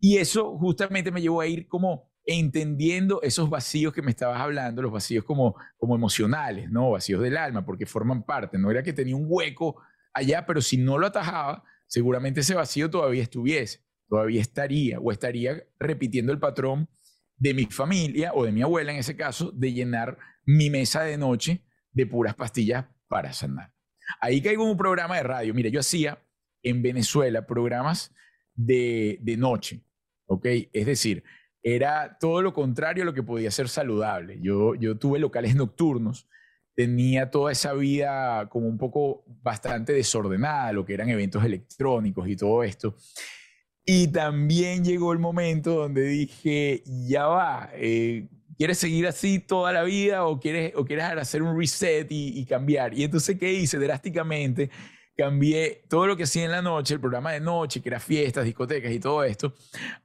Y 0.00 0.16
eso 0.16 0.56
justamente 0.56 1.10
me 1.10 1.20
llevó 1.20 1.42
a 1.42 1.46
ir 1.46 1.68
como 1.68 2.08
entendiendo 2.24 3.20
esos 3.22 3.50
vacíos 3.50 3.92
que 3.92 4.02
me 4.02 4.10
estabas 4.10 4.40
hablando, 4.40 4.80
los 4.80 4.92
vacíos 4.92 5.24
como, 5.24 5.56
como 5.76 5.94
emocionales, 5.94 6.70
¿no? 6.70 6.90
Vacíos 6.90 7.22
del 7.22 7.36
alma, 7.36 7.66
porque 7.66 7.84
forman 7.84 8.22
parte. 8.22 8.56
No 8.56 8.70
era 8.70 8.82
que 8.82 8.94
tenía 8.94 9.16
un 9.16 9.26
hueco 9.28 9.76
allá, 10.14 10.46
pero 10.46 10.62
si 10.62 10.78
no 10.78 10.96
lo 10.96 11.06
atajaba, 11.06 11.64
seguramente 11.88 12.40
ese 12.40 12.54
vacío 12.54 12.88
todavía 12.88 13.22
estuviese, 13.22 13.84
todavía 14.08 14.40
estaría 14.40 15.00
o 15.00 15.10
estaría 15.10 15.64
repitiendo 15.80 16.32
el 16.32 16.38
patrón 16.38 16.88
de 17.36 17.54
mi 17.54 17.66
familia 17.66 18.32
o 18.34 18.44
de 18.44 18.52
mi 18.52 18.62
abuela 18.62 18.92
en 18.92 18.98
ese 18.98 19.16
caso, 19.16 19.50
de 19.50 19.72
llenar 19.72 20.18
mi 20.44 20.70
mesa 20.70 21.02
de 21.02 21.18
noche 21.18 21.64
de 21.92 22.06
puras 22.06 22.34
pastillas 22.34 22.86
para 23.08 23.32
sanar. 23.32 23.72
Ahí 24.20 24.40
caigo 24.40 24.64
en 24.64 24.70
un 24.70 24.76
programa 24.76 25.16
de 25.16 25.22
radio. 25.22 25.54
Mira, 25.54 25.68
yo 25.68 25.80
hacía 25.80 26.22
en 26.62 26.82
Venezuela 26.82 27.46
programas 27.46 28.14
de, 28.54 29.18
de 29.20 29.36
noche, 29.36 29.84
¿ok? 30.26 30.46
Es 30.72 30.86
decir, 30.86 31.24
era 31.62 32.16
todo 32.18 32.42
lo 32.42 32.52
contrario 32.52 33.02
a 33.02 33.06
lo 33.06 33.14
que 33.14 33.22
podía 33.22 33.50
ser 33.50 33.68
saludable. 33.68 34.38
Yo, 34.40 34.74
yo 34.74 34.96
tuve 34.96 35.18
locales 35.18 35.54
nocturnos, 35.54 36.28
tenía 36.78 37.28
toda 37.28 37.50
esa 37.50 37.72
vida 37.72 38.48
como 38.48 38.68
un 38.68 38.78
poco 38.78 39.24
bastante 39.42 39.92
desordenada, 39.92 40.72
lo 40.72 40.84
que 40.84 40.94
eran 40.94 41.08
eventos 41.08 41.44
electrónicos 41.44 42.28
y 42.28 42.36
todo 42.36 42.62
esto. 42.62 42.94
Y 43.84 44.06
también 44.06 44.84
llegó 44.84 45.12
el 45.12 45.18
momento 45.18 45.74
donde 45.74 46.02
dije, 46.02 46.84
ya 46.86 47.26
va, 47.26 47.70
eh, 47.74 48.28
¿quieres 48.56 48.78
seguir 48.78 49.08
así 49.08 49.40
toda 49.40 49.72
la 49.72 49.82
vida 49.82 50.24
o 50.24 50.38
quieres, 50.38 50.72
o 50.76 50.84
quieres 50.84 51.06
hacer 51.06 51.42
un 51.42 51.58
reset 51.58 52.06
y, 52.12 52.38
y 52.38 52.44
cambiar? 52.44 52.94
Y 52.94 53.02
entonces, 53.02 53.36
¿qué 53.36 53.52
hice? 53.52 53.78
Drásticamente 53.78 54.70
cambié 55.16 55.82
todo 55.88 56.06
lo 56.06 56.16
que 56.16 56.22
hacía 56.22 56.44
en 56.44 56.52
la 56.52 56.62
noche, 56.62 56.94
el 56.94 57.00
programa 57.00 57.32
de 57.32 57.40
noche, 57.40 57.82
que 57.82 57.88
era 57.88 57.98
fiestas, 57.98 58.44
discotecas 58.44 58.92
y 58.92 59.00
todo 59.00 59.24
esto, 59.24 59.52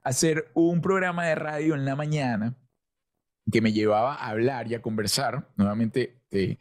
a 0.02 0.10
hacer 0.10 0.50
un 0.56 0.82
programa 0.82 1.28
de 1.28 1.36
radio 1.36 1.76
en 1.76 1.86
la 1.86 1.96
mañana 1.96 2.56
que 3.52 3.62
me 3.62 3.72
llevaba 3.72 4.16
a 4.16 4.30
hablar 4.30 4.68
y 4.68 4.76
a 4.76 4.82
conversar. 4.82 5.50
Nuevamente 5.56 6.22
te 6.30 6.58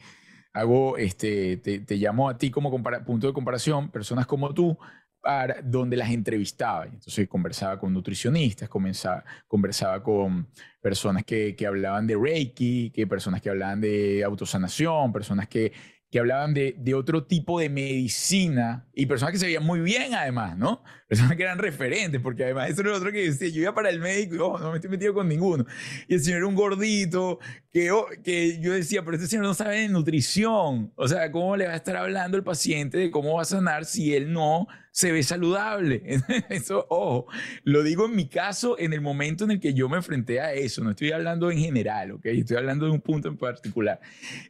hago, 0.53 0.97
este, 0.97 1.57
te, 1.57 1.97
llamo 1.97 2.29
a 2.29 2.37
ti 2.37 2.51
como 2.51 2.71
punto 3.05 3.27
de 3.27 3.33
comparación, 3.33 3.91
personas 3.91 4.27
como 4.27 4.53
tú, 4.53 4.77
para, 5.21 5.63
donde 5.63 5.97
las 5.97 6.11
entrevistaba. 6.11 6.87
Entonces 6.87 7.29
conversaba 7.29 7.79
con 7.79 7.93
nutricionistas, 7.93 8.69
conversaba 8.69 10.03
con 10.03 10.49
personas 10.81 11.25
que, 11.25 11.55
que 11.57 11.67
hablaban 11.67 12.07
de 12.07 12.17
Reiki, 12.17 12.91
que 12.91 13.07
personas 13.07 13.41
que 13.41 13.51
hablaban 13.51 13.81
de 13.81 14.25
autosanación, 14.25 15.13
personas 15.13 15.49
que 15.49 15.73
que 16.13 16.19
hablaban 16.19 16.53
de, 16.53 16.77
de, 16.79 16.93
otro 16.95 17.25
tipo 17.25 17.59
de 17.59 17.71
medicina 17.71 18.87
y 18.93 19.07
personas 19.07 19.33
que 19.33 19.39
se 19.39 19.47
veían 19.47 19.65
muy 19.65 19.81
bien 19.81 20.15
además, 20.15 20.59
¿no? 20.59 20.85
Personas 21.09 21.39
que 21.39 21.43
eran 21.43 21.59
referentes, 21.59 22.21
porque 22.21 22.45
además 22.45 22.69
eso 22.69 22.83
era 22.83 22.91
lo 22.91 22.99
otro 22.99 23.11
que 23.11 23.25
decía, 23.25 23.49
yo 23.49 23.63
iba 23.63 23.75
para 23.75 23.89
el 23.89 23.99
médico 23.99 24.35
y 24.35 24.39
oh, 24.39 24.59
no 24.59 24.73
me 24.73 24.77
estoy 24.77 24.91
metido 24.91 25.15
con 25.15 25.27
ninguno. 25.27 25.65
Y 26.09 26.15
el 26.15 26.21
señor 26.21 26.39
era 26.41 26.47
un 26.49 26.55
gordito, 26.55 27.39
que, 27.73 27.91
oh, 27.93 28.05
que 28.23 28.61
yo 28.61 28.75
decía, 28.75 29.03
pero 29.03 29.17
este 29.17 29.27
señor 29.27 29.47
no 29.47 29.55
sabe 29.55 29.81
de 29.81 29.89
nutrición. 29.89 30.93
O 30.97 31.09
sea, 31.09 31.33
¿cómo 31.33 31.57
le 31.57 31.67
va 31.67 31.73
a 31.73 31.77
estar 31.77 31.97
hablando 31.97 32.37
el 32.37 32.45
paciente 32.45 32.99
de 32.99 33.11
cómo 33.11 33.37
va 33.37 33.43
a 33.43 33.47
sanar 33.47 33.87
si 33.87 34.15
él 34.15 34.35
no 34.35 34.69
se 34.93 35.11
ve 35.11 35.23
saludable. 35.23 36.03
Eso, 36.51 36.87
ojo, 36.89 37.27
lo 37.65 37.83
digo 37.83 38.07
en 38.07 38.15
mi 38.15 38.29
caso, 38.29 38.79
en 38.79 38.93
el 38.93 39.01
momento 39.01 39.45
en 39.45 39.53
el 39.53 39.61
que 39.61 39.75
yo 39.75 39.89
me 39.89 39.97
enfrenté 39.97 40.41
a 40.41 40.53
eso, 40.53 40.85
no 40.85 40.91
estoy 40.91 41.11
hablando 41.13 41.51
en 41.51 41.59
general, 41.59 42.13
¿ok? 42.13 42.27
Estoy 42.27 42.59
hablando 42.59 42.85
de 42.85 42.93
un 42.93 43.01
punto 43.01 43.29
en 43.29 43.39
particular. 43.39 44.01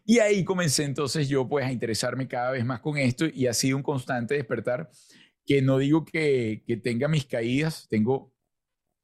Y 0.05 0.19
ahí 0.19 0.45
comencé 0.45 0.85
entonces 0.85 1.29
yo 1.29 1.49
pues 1.49 1.65
a 1.65 1.73
interesarme 1.73 2.27
cada 2.29 2.51
vez 2.51 2.65
más 2.65 2.81
con 2.81 2.99
esto 2.99 3.25
y 3.33 3.47
ha 3.47 3.55
sido 3.55 3.77
un 3.77 3.83
constante 3.83 4.35
despertar 4.35 4.91
que 5.47 5.63
no 5.63 5.79
digo 5.79 6.05
que, 6.05 6.63
que 6.67 6.77
tenga 6.77 7.09
mis 7.09 7.25
caídas, 7.25 7.87
tengo, 7.89 8.35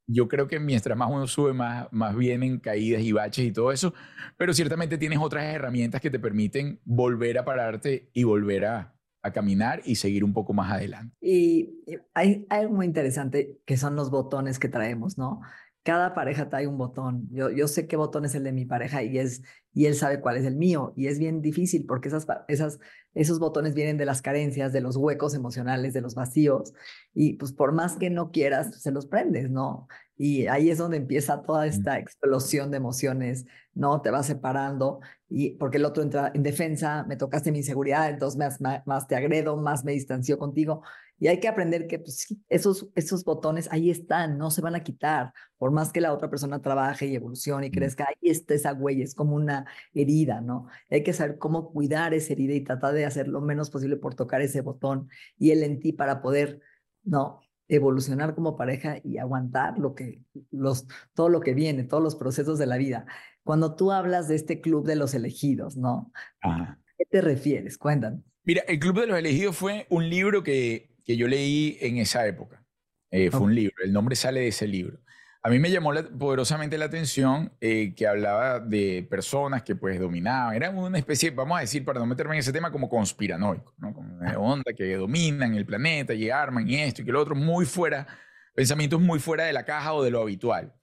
yo 0.08 0.26
creo 0.28 0.48
que 0.48 0.58
mientras 0.58 0.98
más 0.98 1.08
uno 1.10 1.26
sube, 1.28 1.52
más, 1.52 1.86
más 1.92 2.16
vienen 2.16 2.58
caídas 2.58 3.02
y 3.02 3.12
baches 3.12 3.44
y 3.46 3.52
todo 3.52 3.70
eso, 3.70 3.94
pero 4.36 4.52
ciertamente 4.52 4.98
tienes 4.98 5.20
otras 5.20 5.44
herramientas 5.44 6.00
que 6.00 6.10
te 6.10 6.18
permiten 6.18 6.80
volver 6.84 7.38
a 7.38 7.44
pararte 7.44 8.10
y 8.12 8.24
volver 8.24 8.66
a, 8.66 8.97
a 9.22 9.32
caminar 9.32 9.80
y 9.84 9.96
seguir 9.96 10.24
un 10.24 10.32
poco 10.32 10.52
más 10.52 10.72
adelante. 10.72 11.16
Y 11.20 11.82
hay, 12.14 12.46
hay 12.48 12.60
algo 12.60 12.74
muy 12.74 12.86
interesante 12.86 13.58
que 13.64 13.76
son 13.76 13.96
los 13.96 14.10
botones 14.10 14.58
que 14.58 14.68
traemos, 14.68 15.18
¿no? 15.18 15.40
Cada 15.82 16.14
pareja 16.14 16.48
trae 16.48 16.66
un 16.66 16.76
botón. 16.76 17.28
Yo, 17.30 17.50
yo 17.50 17.66
sé 17.66 17.86
qué 17.86 17.96
botón 17.96 18.24
es 18.24 18.34
el 18.34 18.44
de 18.44 18.52
mi 18.52 18.66
pareja 18.66 19.02
y, 19.02 19.18
es, 19.18 19.42
y 19.72 19.86
él 19.86 19.94
sabe 19.94 20.20
cuál 20.20 20.36
es 20.36 20.44
el 20.44 20.56
mío. 20.56 20.92
Y 20.96 21.06
es 21.06 21.18
bien 21.18 21.40
difícil 21.40 21.86
porque 21.86 22.08
esas, 22.08 22.26
esas, 22.48 22.78
esos 23.14 23.38
botones 23.38 23.74
vienen 23.74 23.96
de 23.96 24.04
las 24.04 24.20
carencias, 24.20 24.72
de 24.72 24.82
los 24.82 24.96
huecos 24.96 25.34
emocionales, 25.34 25.94
de 25.94 26.02
los 26.02 26.14
vacíos. 26.14 26.74
Y 27.14 27.34
pues 27.34 27.52
por 27.52 27.72
más 27.72 27.96
que 27.96 28.10
no 28.10 28.30
quieras, 28.32 28.82
se 28.82 28.92
los 28.92 29.06
prendes, 29.06 29.50
¿no? 29.50 29.88
Y 30.18 30.48
ahí 30.48 30.68
es 30.68 30.78
donde 30.78 30.96
empieza 30.96 31.42
toda 31.42 31.66
esta 31.66 31.96
explosión 31.98 32.72
de 32.72 32.76
emociones, 32.76 33.46
¿no? 33.72 34.02
Te 34.02 34.10
vas 34.10 34.26
separando 34.26 34.98
y 35.28 35.50
porque 35.50 35.76
el 35.76 35.84
otro 35.84 36.02
entra 36.02 36.32
en 36.34 36.42
defensa, 36.42 37.04
me 37.04 37.16
tocaste 37.16 37.52
mi 37.52 37.58
inseguridad, 37.58 38.10
entonces 38.10 38.60
más, 38.60 38.84
más, 38.84 39.06
te 39.06 39.14
agredo, 39.14 39.56
más 39.56 39.84
me 39.84 39.92
distancio 39.92 40.36
contigo. 40.36 40.82
Y 41.20 41.28
hay 41.28 41.38
que 41.38 41.46
aprender 41.46 41.86
que 41.86 42.00
pues, 42.00 42.34
esos, 42.48 42.88
esos 42.96 43.24
botones 43.24 43.68
ahí 43.70 43.90
están, 43.90 44.38
no 44.38 44.50
se 44.50 44.60
van 44.60 44.74
a 44.74 44.82
quitar, 44.82 45.32
por 45.56 45.70
más 45.70 45.92
que 45.92 46.00
la 46.00 46.12
otra 46.12 46.28
persona 46.30 46.60
trabaje 46.62 47.06
y 47.06 47.14
evolucione 47.14 47.68
y 47.68 47.70
crezca, 47.70 48.08
ahí 48.08 48.30
está 48.30 48.54
esa 48.54 48.72
huella, 48.72 49.04
es 49.04 49.14
como 49.14 49.36
una 49.36 49.66
herida, 49.94 50.40
¿no? 50.40 50.66
Hay 50.90 51.04
que 51.04 51.12
saber 51.12 51.38
cómo 51.38 51.72
cuidar 51.72 52.12
esa 52.12 52.32
herida 52.32 52.54
y 52.54 52.62
tratar 52.64 52.94
de 52.94 53.06
hacer 53.06 53.28
lo 53.28 53.40
menos 53.40 53.70
posible 53.70 53.96
por 53.96 54.14
tocar 54.14 54.42
ese 54.42 54.62
botón 54.62 55.08
y 55.38 55.52
él 55.52 55.62
en 55.62 55.78
ti 55.80 55.92
para 55.92 56.22
poder, 56.22 56.60
¿no? 57.04 57.40
Evolucionar 57.68 58.34
como 58.34 58.56
pareja 58.56 58.98
y 59.04 59.18
aguantar 59.18 59.78
lo 59.78 59.94
que, 59.94 60.22
los, 60.50 60.86
todo 61.14 61.28
lo 61.28 61.40
que 61.40 61.54
viene, 61.54 61.84
todos 61.84 62.02
los 62.02 62.16
procesos 62.16 62.58
de 62.58 62.66
la 62.66 62.76
vida. 62.76 63.06
Cuando 63.44 63.76
tú 63.76 63.92
hablas 63.92 64.28
de 64.28 64.36
este 64.36 64.60
club 64.60 64.86
de 64.86 64.96
los 64.96 65.14
elegidos, 65.14 65.76
¿no? 65.76 66.12
¿A 66.42 66.78
qué 66.96 67.04
te 67.04 67.20
refieres? 67.20 67.78
Cuéntanos. 67.78 68.20
Mira, 68.44 68.62
el 68.66 68.78
Club 68.78 69.00
de 69.00 69.06
los 69.06 69.18
Elegidos 69.18 69.56
fue 69.56 69.86
un 69.90 70.08
libro 70.08 70.42
que, 70.42 70.96
que 71.04 71.18
yo 71.18 71.28
leí 71.28 71.76
en 71.80 71.98
esa 71.98 72.26
época. 72.26 72.64
Eh, 73.10 73.30
fue 73.30 73.40
un 73.40 73.54
libro, 73.54 73.74
el 73.84 73.92
nombre 73.92 74.16
sale 74.16 74.40
de 74.40 74.48
ese 74.48 74.66
libro. 74.66 75.00
A 75.42 75.50
mí 75.50 75.58
me 75.60 75.70
llamó 75.70 75.92
poderosamente 76.18 76.76
la 76.76 76.86
atención 76.86 77.52
eh, 77.60 77.94
que 77.94 78.06
hablaba 78.06 78.58
de 78.58 79.06
personas 79.08 79.62
que 79.62 79.76
pues 79.76 80.00
dominaban, 80.00 80.54
eran 80.56 80.76
una 80.76 80.98
especie, 80.98 81.30
vamos 81.30 81.58
a 81.58 81.60
decir, 81.60 81.84
para 81.84 82.00
no 82.00 82.06
meterme 82.06 82.34
en 82.34 82.40
ese 82.40 82.52
tema, 82.52 82.72
como 82.72 82.88
conspiranoico, 82.88 83.72
¿no? 83.78 83.94
Como 83.94 84.16
una 84.16 84.36
onda 84.38 84.72
que 84.76 84.96
dominan 84.96 85.54
el 85.54 85.64
planeta 85.64 86.12
y 86.12 86.28
arman 86.28 86.68
y 86.68 86.76
esto 86.76 87.02
y 87.02 87.04
que 87.04 87.12
lo 87.12 87.20
otro, 87.20 87.36
muy 87.36 87.66
fuera, 87.66 88.06
pensamientos 88.54 89.00
muy 89.00 89.20
fuera 89.20 89.44
de 89.44 89.52
la 89.52 89.64
caja 89.64 89.94
o 89.94 90.02
de 90.02 90.10
lo 90.10 90.22
habitual. 90.22 90.74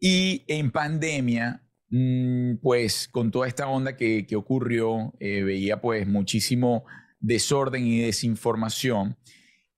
Y 0.00 0.44
en 0.48 0.72
pandemia, 0.72 1.62
mm, 1.88 2.56
pues 2.56 3.06
con 3.08 3.30
toda 3.30 3.46
esta 3.46 3.68
onda 3.68 3.96
que, 3.96 4.26
ocurrió, 4.34 5.14
eh, 5.20 5.42
veía 5.44 5.80
pues 5.80 6.06
muchísimo 6.08 6.84
desorden 7.20 7.86
y 7.86 8.00
desinformación 8.00 9.16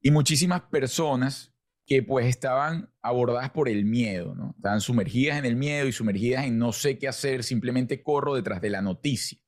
y 0.00 0.10
muchísimas 0.10 0.62
personas 0.62 1.52
que 1.88 2.02
pues 2.02 2.26
estaban 2.26 2.92
abordadas 3.00 3.48
por 3.50 3.66
el 3.66 3.86
miedo, 3.86 4.34
¿no? 4.34 4.52
Estaban 4.56 4.82
sumergidas 4.82 5.38
en 5.38 5.46
el 5.46 5.56
miedo 5.56 5.88
y 5.88 5.92
sumergidas 5.92 6.44
en 6.44 6.58
no 6.58 6.72
sé 6.72 6.98
qué 6.98 7.08
hacer, 7.08 7.42
simplemente 7.42 8.02
corro 8.02 8.34
detrás 8.34 8.60
de 8.60 8.68
la 8.68 8.82
noticia, 8.82 9.38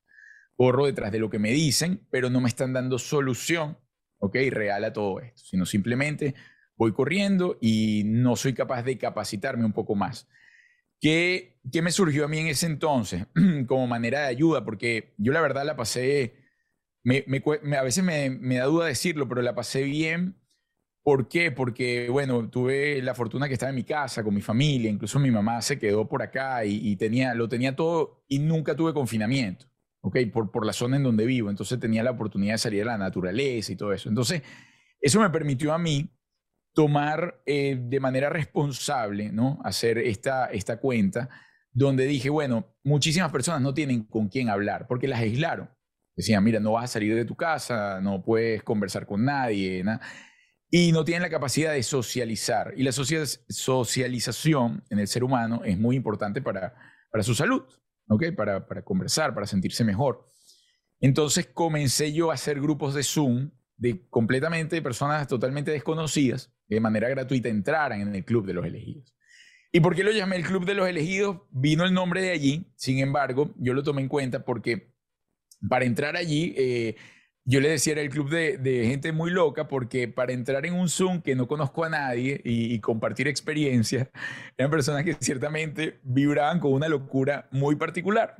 corro 0.55 0.87
detrás 0.87 1.11
de 1.11 1.19
lo 1.19 1.29
que 1.29 1.37
me 1.37 1.51
dicen, 1.51 2.07
pero 2.09 2.31
no 2.31 2.41
me 2.41 2.49
están 2.49 2.73
dando 2.73 2.97
solución, 2.97 3.77
¿ok? 4.17 4.35
Real 4.49 4.83
a 4.83 4.91
todo 4.91 5.19
esto, 5.19 5.39
sino 5.45 5.67
simplemente 5.67 6.33
voy 6.75 6.93
corriendo 6.93 7.59
y 7.61 8.01
no 8.07 8.35
soy 8.35 8.53
capaz 8.53 8.81
de 8.81 8.97
capacitarme 8.97 9.63
un 9.63 9.73
poco 9.73 9.93
más. 9.93 10.27
¿Qué, 10.99 11.59
qué 11.71 11.83
me 11.83 11.91
surgió 11.91 12.25
a 12.25 12.27
mí 12.27 12.39
en 12.39 12.47
ese 12.47 12.65
entonces 12.65 13.27
como 13.67 13.85
manera 13.85 14.21
de 14.21 14.27
ayuda? 14.29 14.65
Porque 14.65 15.13
yo 15.19 15.31
la 15.31 15.41
verdad 15.41 15.63
la 15.63 15.75
pasé, 15.75 16.37
me, 17.03 17.23
a 17.77 17.83
veces 17.83 18.03
me, 18.03 18.31
me 18.31 18.55
da 18.55 18.65
duda 18.65 18.87
decirlo, 18.87 19.29
pero 19.29 19.43
la 19.43 19.53
pasé 19.53 19.83
bien 19.83 20.40
¿Por 21.03 21.27
qué? 21.27 21.51
Porque, 21.51 22.09
bueno, 22.09 22.47
tuve 22.49 23.01
la 23.01 23.15
fortuna 23.15 23.47
que 23.47 23.53
estaba 23.53 23.71
en 23.71 23.75
mi 23.75 23.83
casa, 23.83 24.23
con 24.23 24.35
mi 24.35 24.41
familia, 24.41 24.89
incluso 24.89 25.19
mi 25.19 25.31
mamá 25.31 25.59
se 25.61 25.79
quedó 25.79 26.07
por 26.07 26.21
acá 26.21 26.63
y, 26.63 26.95
tenía, 26.95 27.33
lo 27.33 27.49
tenía 27.49 27.75
todo 27.75 28.23
y 28.27 28.37
nunca 28.37 28.75
tuve 28.75 28.93
confinamiento, 28.93 29.65
¿ok? 30.01 30.17
Por, 30.31 30.51
por 30.51 30.63
la 30.63 30.73
zona 30.73 30.97
en 30.97 31.03
donde 31.03 31.25
vivo, 31.25 31.49
entonces 31.49 31.79
tenía 31.79 32.03
la 32.03 32.11
oportunidad 32.11 32.53
de 32.53 32.57
salir 32.59 32.83
a 32.83 32.85
la 32.85 32.97
naturaleza 32.99 33.71
y 33.71 33.75
todo 33.75 33.93
eso. 33.93 34.09
Entonces, 34.09 34.43
eso 34.99 35.19
me 35.19 35.31
permitió 35.31 35.73
a 35.73 35.79
mí 35.79 36.07
tomar 36.73 37.41
eh, 37.47 37.79
de 37.81 37.99
manera 37.99 38.29
responsable, 38.29 39.31
¿no? 39.31 39.59
Hacer 39.63 39.97
esta, 39.97 40.45
esta 40.51 40.77
cuenta 40.77 41.29
donde 41.71 42.05
dije, 42.05 42.29
bueno, 42.29 42.75
muchísimas 42.83 43.31
personas 43.31 43.61
no 43.61 43.73
tienen 43.73 44.03
con 44.03 44.29
quién 44.29 44.49
hablar 44.49 44.85
porque 44.87 45.07
las 45.07 45.21
aislaron. 45.21 45.67
Decían, 46.15 46.43
mira, 46.43 46.59
no 46.59 46.73
vas 46.73 46.83
a 46.83 46.87
salir 46.87 47.15
de 47.15 47.25
tu 47.25 47.35
casa, 47.35 47.99
no 48.01 48.21
puedes 48.21 48.61
conversar 48.61 49.07
con 49.07 49.25
nadie, 49.25 49.83
nada 49.83 50.01
y 50.73 50.93
no 50.93 51.03
tienen 51.03 51.21
la 51.23 51.29
capacidad 51.29 51.73
de 51.73 51.83
socializar. 51.83 52.73
Y 52.77 52.83
la 52.83 52.93
socialización 52.93 54.83
en 54.89 54.99
el 54.99 55.07
ser 55.07 55.25
humano 55.25 55.61
es 55.65 55.77
muy 55.77 55.97
importante 55.97 56.41
para, 56.41 56.73
para 57.11 57.23
su 57.23 57.35
salud, 57.35 57.63
¿ok? 58.07 58.27
Para, 58.35 58.65
para 58.65 58.81
conversar, 58.81 59.33
para 59.33 59.45
sentirse 59.45 59.83
mejor. 59.83 60.29
Entonces 61.01 61.47
comencé 61.53 62.13
yo 62.13 62.31
a 62.31 62.35
hacer 62.35 62.61
grupos 62.61 62.93
de 62.93 63.03
Zoom 63.03 63.51
de 63.75 64.07
completamente 64.09 64.81
personas 64.81 65.27
totalmente 65.27 65.71
desconocidas, 65.71 66.53
de 66.67 66.79
manera 66.79 67.09
gratuita 67.09 67.49
entraran 67.49 67.99
en 67.99 68.15
el 68.15 68.23
Club 68.23 68.45
de 68.45 68.53
los 68.53 68.65
Elegidos. 68.65 69.13
¿Y 69.73 69.81
por 69.81 69.93
qué 69.93 70.05
lo 70.05 70.11
llamé 70.11 70.37
el 70.37 70.45
Club 70.45 70.65
de 70.65 70.75
los 70.75 70.87
Elegidos? 70.87 71.41
Vino 71.49 71.83
el 71.83 71.93
nombre 71.93 72.21
de 72.21 72.31
allí, 72.31 72.71
sin 72.77 72.99
embargo, 72.99 73.53
yo 73.57 73.73
lo 73.73 73.83
tomé 73.83 74.03
en 74.03 74.07
cuenta 74.07 74.45
porque 74.45 74.93
para 75.67 75.83
entrar 75.83 76.15
allí... 76.15 76.53
Eh, 76.57 76.95
yo 77.43 77.59
le 77.59 77.69
decía, 77.69 77.93
era 77.93 78.01
el 78.01 78.09
club 78.09 78.29
de, 78.29 78.85
gente 78.87 79.11
muy 79.11 79.31
loca 79.31 79.67
porque 79.67 80.07
para 80.07 80.31
entrar 80.33 80.65
en 80.65 80.75
un 80.75 80.89
Zoom 80.89 81.21
que 81.21 81.35
no 81.35 81.47
conozco 81.47 81.83
a 81.83 81.89
nadie 81.89 82.39
y, 82.43 82.79
compartir 82.79 83.27
experiencias, 83.27 84.09
eran 84.57 84.71
personas 84.71 85.03
que 85.03 85.15
ciertamente 85.19 85.99
vibraban 86.03 86.59
con 86.59 86.73
una 86.73 86.87
locura 86.87 87.47
muy 87.51 87.75
particular. 87.75 88.35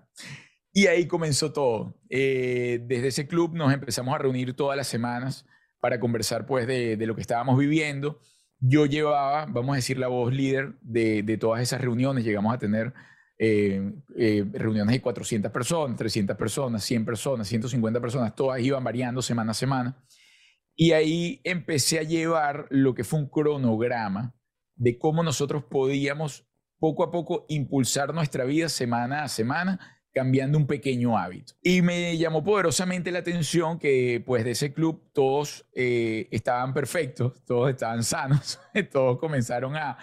Y 0.73 0.87
ahí 0.87 1.07
comenzó 1.07 1.51
todo. 1.51 1.99
Eh, 2.09 2.79
desde 2.83 3.07
ese 3.07 3.27
club 3.27 3.55
nos 3.55 3.73
empezamos 3.73 4.15
a 4.15 4.19
reunir 4.19 4.53
todas 4.55 4.77
las 4.77 4.87
semanas 4.87 5.45
para 5.81 5.99
conversar 5.99 6.45
pues 6.45 6.67
de, 6.67 6.95
lo 7.05 7.15
que 7.15 7.21
estábamos 7.21 7.57
viviendo. 7.57 8.19
Yo 8.59 8.85
llevaba, 8.85 9.47
vamos 9.47 9.73
a 9.73 9.75
decir, 9.77 9.97
la 9.97 10.07
voz 10.07 10.31
líder 10.31 10.75
de, 10.81 11.23
de 11.23 11.37
todas 11.37 11.61
esas 11.61 11.81
reuniones. 11.81 12.23
Llegamos 12.23 12.53
a 12.53 12.59
tener 12.59 12.93
eh, 13.43 13.81
eh, 14.15 14.45
reuniones 14.53 14.93
de 14.93 15.01
400 15.01 15.51
personas, 15.51 15.97
300 15.97 16.37
personas, 16.37 16.83
100 16.83 17.05
personas, 17.05 17.47
150 17.47 17.99
personas, 17.99 18.35
todas 18.35 18.61
iban 18.61 18.83
variando 18.83 19.19
semana 19.23 19.49
a 19.49 19.55
semana. 19.55 20.05
Y 20.75 20.91
ahí 20.91 21.41
empecé 21.43 21.97
a 21.97 22.03
llevar 22.03 22.67
lo 22.69 22.93
que 22.93 23.03
fue 23.03 23.19
un 23.19 23.29
cronograma 23.29 24.35
de 24.75 24.99
cómo 24.99 25.23
nosotros 25.23 25.63
podíamos 25.63 26.47
poco 26.77 27.03
a 27.03 27.09
poco 27.09 27.47
impulsar 27.49 28.13
nuestra 28.13 28.45
vida 28.45 28.69
semana 28.69 29.23
a 29.23 29.27
semana 29.27 30.00
cambiando 30.13 30.57
un 30.57 30.67
pequeño 30.67 31.17
hábito. 31.17 31.53
Y 31.63 31.81
me 31.81 32.17
llamó 32.17 32.43
poderosamente 32.43 33.11
la 33.11 33.19
atención 33.19 33.79
que 33.79 34.21
pues 34.25 34.43
de 34.43 34.51
ese 34.51 34.73
club 34.73 35.09
todos 35.13 35.65
eh, 35.73 36.27
estaban 36.31 36.73
perfectos, 36.73 37.43
todos 37.45 37.69
estaban 37.69 38.03
sanos, 38.03 38.59
todos 38.91 39.19
comenzaron 39.19 39.75
a, 39.75 39.97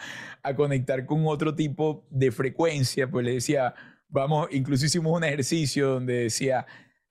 conectar 0.57 1.05
con 1.05 1.27
otro 1.27 1.55
tipo 1.55 2.07
de 2.11 2.33
frecuencia, 2.33 3.11
pues 3.11 3.27
le 3.27 3.35
decía, 3.35 3.75
vamos, 4.09 4.49
incluso 4.51 4.87
hicimos 4.87 5.15
un 5.15 5.23
ejercicio 5.23 5.91
donde 5.91 6.23
decía, 6.25 6.65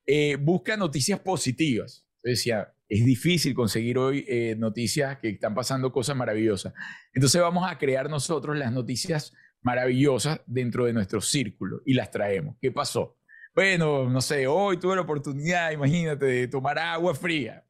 eh, 0.07 0.38
busca 0.38 0.75
noticias 0.75 1.19
positivas. 1.19 2.03
decía, 2.23 2.73
es 2.89 3.05
difícil 3.05 3.53
conseguir 3.53 3.99
hoy 3.99 4.25
eh, 4.27 4.55
noticias 4.57 5.17
que 5.19 5.29
están 5.29 5.53
pasando 5.53 5.91
cosas 5.91 6.15
maravillosas. 6.15 6.73
Entonces 7.13 7.39
vamos 7.41 7.69
a 7.69 7.77
crear 7.77 8.10
nosotros 8.10 8.57
las 8.57 8.71
noticias 8.71 9.33
maravillosas 9.67 10.39
dentro 10.45 10.86
de 10.86 10.93
nuestro 10.93 11.19
círculo 11.19 11.82
y 11.86 11.93
las 11.93 12.10
traemos. 12.10 12.56
¿Qué 12.62 12.71
pasó? 12.71 13.17
Bueno, 13.53 14.10
no 14.10 14.21
sé, 14.21 14.47
hoy 14.47 14.77
tuve 14.77 14.95
la 14.95 15.01
oportunidad, 15.01 15.71
imagínate, 15.71 16.25
de 16.25 16.47
tomar 16.47 16.80
agua 16.80 17.13
fría. 17.13 17.65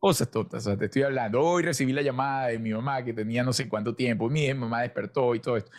Cosas 0.00 0.28
tontas, 0.32 0.66
o 0.66 0.70
sea, 0.70 0.76
te 0.76 0.86
estoy 0.86 1.02
hablando. 1.02 1.40
Hoy 1.40 1.62
recibí 1.62 1.92
la 1.92 2.02
llamada 2.02 2.48
de 2.48 2.58
mi 2.58 2.72
mamá 2.72 3.04
que 3.04 3.12
tenía 3.12 3.44
no 3.44 3.52
sé 3.52 3.68
cuánto 3.68 3.94
tiempo, 3.94 4.28
mi 4.28 4.52
mamá 4.52 4.82
despertó 4.82 5.36
y 5.36 5.40
todo 5.40 5.56
esto. 5.56 5.70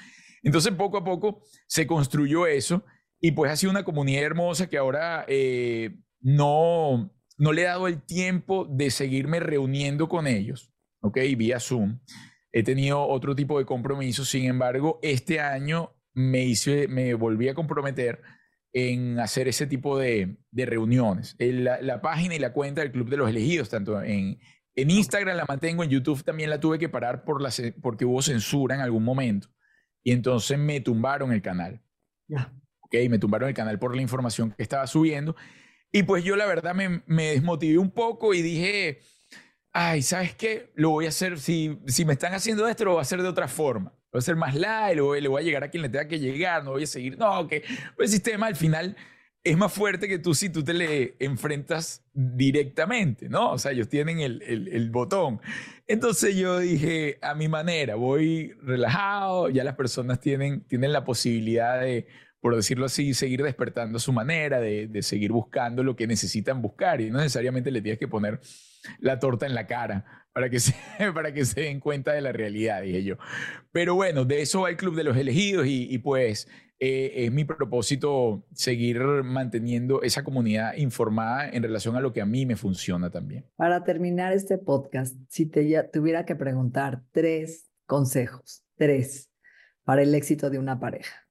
Entonces, 0.43 0.73
poco 0.75 0.97
a 0.97 1.03
poco 1.03 1.43
se 1.67 1.85
construyó 1.85 2.47
eso 2.47 2.85
y 3.19 3.33
pues 3.33 3.51
ha 3.51 3.57
sido 3.57 3.71
una 3.71 3.83
comunidad 3.83 4.23
hermosa 4.23 4.69
que 4.69 4.77
ahora 4.77 5.25
eh, 5.27 5.97
no, 6.21 7.13
no 7.37 7.51
le 7.51 7.63
he 7.63 7.65
dado 7.65 7.87
el 7.89 8.01
tiempo 8.01 8.65
de 8.69 8.91
seguirme 8.91 9.41
reuniendo 9.41 10.07
con 10.07 10.25
ellos 10.25 10.73
¿ok? 11.01 11.17
Vía 11.37 11.59
Zoom. 11.59 11.99
He 12.51 12.63
tenido 12.63 13.01
otro 13.01 13.35
tipo 13.35 13.59
de 13.59 13.65
compromisos, 13.65 14.29
sin 14.29 14.45
embargo, 14.45 14.99
este 15.03 15.39
año 15.39 15.95
me, 16.13 16.43
hice, 16.43 16.87
me 16.87 17.13
volví 17.13 17.47
a 17.47 17.53
comprometer 17.53 18.21
en 18.73 19.19
hacer 19.19 19.47
ese 19.47 19.67
tipo 19.67 19.97
de, 19.97 20.37
de 20.51 20.65
reuniones. 20.65 21.35
La, 21.39 21.81
la, 21.81 22.01
página 22.01 22.35
y 22.35 22.39
la 22.39 22.53
cuenta 22.53 22.81
del 22.81 22.91
Club 22.91 23.09
de 23.09 23.17
los 23.17 23.29
Elegidos, 23.29 23.69
tanto 23.69 24.01
en, 24.01 24.39
en 24.75 24.91
Instagram 24.91 25.37
la 25.37 25.45
mantengo, 25.45 25.83
en 25.83 25.89
YouTube 25.89 26.23
también 26.23 26.49
la 26.49 26.59
tuve 26.59 26.79
que 26.79 26.89
parar 26.89 27.23
por 27.23 27.41
la, 27.41 27.51
porque 27.81 28.05
hubo 28.05 28.21
censura 28.21 28.75
en 28.75 28.81
algún 28.81 29.03
momento. 29.03 29.49
Y 30.03 30.11
entonces 30.11 30.57
me 30.57 30.79
tumbaron 30.79 31.31
el 31.33 31.41
canal. 31.41 31.81
Ya. 32.27 32.53
Ok, 32.81 32.95
me 33.09 33.19
tumbaron 33.19 33.49
el 33.49 33.55
canal 33.55 33.77
por 33.77 33.95
la 33.95 34.01
información 34.01 34.51
que 34.51 34.63
estaba 34.63 34.87
subiendo. 34.87 35.35
Y 35.91 36.03
pues 36.03 36.23
yo 36.23 36.35
la 36.35 36.45
verdad 36.45 36.75
me, 36.75 37.03
me 37.07 37.31
desmotivé 37.31 37.77
un 37.77 37.91
poco 37.91 38.33
y 38.33 38.41
dije, 38.41 38.99
ay, 39.79 40.01
¿sabes 40.01 40.35
qué? 40.35 40.71
Lo 40.75 40.89
voy 40.89 41.05
a 41.05 41.09
hacer, 41.09 41.39
si, 41.39 41.79
si 41.87 42.03
me 42.03 42.13
están 42.13 42.33
haciendo 42.33 42.67
esto, 42.67 42.83
lo 42.83 42.91
voy 42.91 42.99
a 42.99 43.03
hacer 43.03 43.21
de 43.21 43.29
otra 43.29 43.47
forma. 43.47 43.91
Lo 43.91 44.11
voy 44.13 44.17
a 44.17 44.19
hacer 44.19 44.35
más 44.35 44.53
light, 44.53 44.95
le 44.95 45.01
voy, 45.01 45.21
le 45.21 45.29
voy 45.29 45.41
a 45.41 45.45
llegar 45.45 45.63
a 45.63 45.69
quien 45.69 45.83
le 45.83 45.89
tenga 45.89 46.05
que 46.05 46.19
llegar, 46.19 46.65
no 46.65 46.71
voy 46.71 46.83
a 46.83 46.87
seguir. 46.87 47.17
No, 47.17 47.47
que 47.47 47.63
pues 47.95 48.09
el 48.09 48.15
sistema 48.15 48.47
al 48.47 48.57
final 48.57 48.97
es 49.41 49.57
más 49.57 49.71
fuerte 49.71 50.09
que 50.09 50.19
tú 50.19 50.33
si 50.33 50.49
tú 50.49 50.65
te 50.65 50.73
le 50.73 51.15
enfrentas 51.19 52.03
directamente, 52.13 53.29
¿no? 53.29 53.51
O 53.51 53.57
sea, 53.57 53.71
ellos 53.71 53.87
tienen 53.87 54.19
el, 54.19 54.41
el, 54.41 54.67
el, 54.67 54.89
botón. 54.89 55.39
Entonces 55.87 56.35
yo 56.35 56.59
dije, 56.59 57.17
a 57.21 57.33
mi 57.33 57.47
manera, 57.47 57.95
voy 57.95 58.51
relajado, 58.61 59.47
ya 59.47 59.63
las 59.63 59.75
personas 59.75 60.19
tienen, 60.19 60.61
tienen 60.67 60.91
la 60.91 61.05
posibilidad 61.05 61.79
de, 61.79 62.05
por 62.41 62.55
decirlo 62.55 62.85
así, 62.85 63.13
seguir 63.13 63.43
despertando 63.43 63.99
su 63.99 64.13
manera, 64.13 64.59
de, 64.59 64.89
seguir 65.01 65.31
buscando 65.31 65.83
lo 65.83 65.95
que 65.95 66.07
necesitan 66.07 66.61
buscar 66.61 67.01
y 67.01 67.09
no 67.09 67.17
necesariamente 67.17 67.71
le 67.71 67.81
tienes 67.81 67.99
que 67.99 68.07
poner 68.07 68.39
la 68.99 69.19
torta 69.19 69.45
en 69.45 69.53
la 69.53 69.67
cara 69.67 70.05
para 70.33 70.49
que, 70.49 70.59
se, 70.59 70.73
para 71.13 71.33
que 71.33 71.45
se 71.45 71.61
den 71.61 71.79
cuenta 71.79 72.13
de 72.13 72.21
la 72.21 72.31
realidad, 72.31 72.81
dije 72.81 73.03
yo. 73.03 73.17
Pero 73.71 73.95
bueno, 73.95 74.25
de 74.25 74.41
eso 74.41 74.61
va 74.61 74.69
el 74.69 74.77
Club 74.77 74.95
de 74.95 75.03
los 75.03 75.17
Elegidos 75.17 75.65
y, 75.67 75.97
pues 75.99 76.47
eh, 76.79 77.25
es 77.25 77.31
mi 77.33 77.43
propósito 77.43 78.45
seguir 78.53 79.01
manteniendo 79.01 80.01
esa 80.01 80.23
comunidad 80.23 80.75
informada 80.77 81.49
en 81.49 81.61
relación 81.61 81.97
a 81.97 81.99
lo 81.99 82.13
que 82.13 82.21
a 82.21 82.25
mí 82.25 82.45
me 82.45 82.55
funciona 82.55 83.09
también. 83.09 83.45
Para 83.57 83.83
terminar 83.83 84.31
este 84.31 84.57
podcast, 84.57 85.17
si 85.27 85.45
te 85.45 85.83
tuviera 85.91 86.25
que 86.25 86.37
preguntar 86.37 87.03
tres 87.11 87.69
consejos, 87.85 88.63
tres, 88.77 89.29
para 89.83 90.03
el 90.03 90.15
éxito 90.15 90.49
de 90.49 90.59
una 90.59 90.79
pareja, 90.79 91.28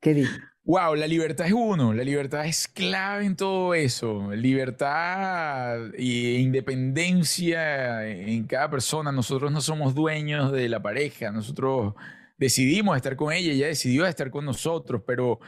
¿qué 0.00 0.14
digo? 0.14 0.30
Wow, 0.64 0.96
la 0.96 1.06
libertad 1.06 1.46
es 1.46 1.52
uno, 1.52 1.94
la 1.94 2.02
libertad 2.02 2.44
es 2.44 2.66
clave 2.66 3.24
en 3.24 3.36
todo 3.36 3.72
eso, 3.72 4.32
libertad 4.34 5.94
e 5.94 6.40
independencia 6.40 8.04
en 8.08 8.48
cada 8.48 8.68
persona. 8.68 9.12
Nosotros 9.12 9.52
no 9.52 9.60
somos 9.60 9.94
dueños 9.94 10.50
de 10.50 10.68
la 10.68 10.82
pareja, 10.82 11.30
nosotros 11.30 11.94
decidimos 12.36 12.96
estar 12.96 13.14
con 13.14 13.32
ella, 13.32 13.52
ella 13.52 13.68
decidió 13.68 14.06
estar 14.06 14.30
con 14.30 14.44
nosotros, 14.44 15.02
pero 15.06 15.38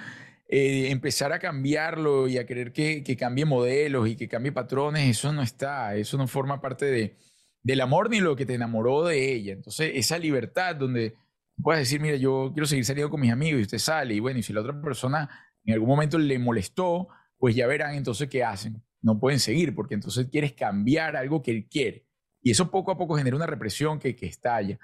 eh, 0.49 0.91
empezar 0.91 1.33
a 1.33 1.41
cambiarlo 1.41 2.29
y 2.29 2.39
a 2.39 2.47
querer 2.47 2.73
que, 2.73 3.03
que, 3.03 3.17
cambie 3.17 3.45
modelos 3.45 4.09
y 4.09 4.15
que 4.15 4.29
cambie 4.29 4.53
patrones, 4.53 5.11
eso 5.11 5.33
no 5.33 5.43
está, 5.43 5.97
eso 5.97 6.17
no 6.17 6.29
forma 6.29 6.61
parte 6.61 6.87
de, 6.87 7.17
del 7.63 7.81
amor 7.81 8.09
ni 8.09 8.21
lo 8.21 8.37
que 8.37 8.47
te 8.47 8.55
enamoró 8.55 9.05
de 9.05 9.33
ella. 9.33 9.53
Entonces, 9.53 9.93
esa 9.95 10.17
libertad 10.17 10.77
donde 10.77 11.15
puedes 11.63 11.81
decir, 11.81 12.01
mira, 12.01 12.17
yo 12.17 12.51
quiero 12.53 12.67
seguir 12.67 12.85
saliendo 12.85 13.11
con 13.11 13.21
mis 13.21 13.33
amigos 13.33 13.61
y 13.61 13.63
usted 13.63 13.79
sale, 13.79 14.15
y 14.15 14.21
bueno, 14.21 14.39
y 14.39 14.43
si 14.43 14.53
la 14.53 14.61
otra 14.61 14.81
persona 14.81 15.29
en 15.65 15.75
algún 15.75 15.89
momento 15.89 16.19
le 16.19 16.39
molestó, 16.39 17.09
pues 17.37 17.55
ya 17.55 17.67
verán 17.67 17.95
entonces 17.95 18.29
qué 18.29 18.45
hacen. 18.45 18.83
No 19.01 19.19
pueden 19.21 19.39
seguir 19.39 19.75
porque 19.75 19.95
entonces 19.95 20.29
quieres 20.31 20.55
cambiar 20.55 21.17
algo 21.17 21.43
que 21.43 21.51
él 21.53 21.69
quiere. 21.71 22.07
Y 22.43 22.51
eso 22.51 22.71
poco 22.71 22.91
a 22.91 22.99
poco 22.99 23.17
genera 23.17 23.37
una 23.37 23.47
represión 23.47 23.99
que, 23.99 24.17
que 24.17 24.27
estalla 24.27 24.79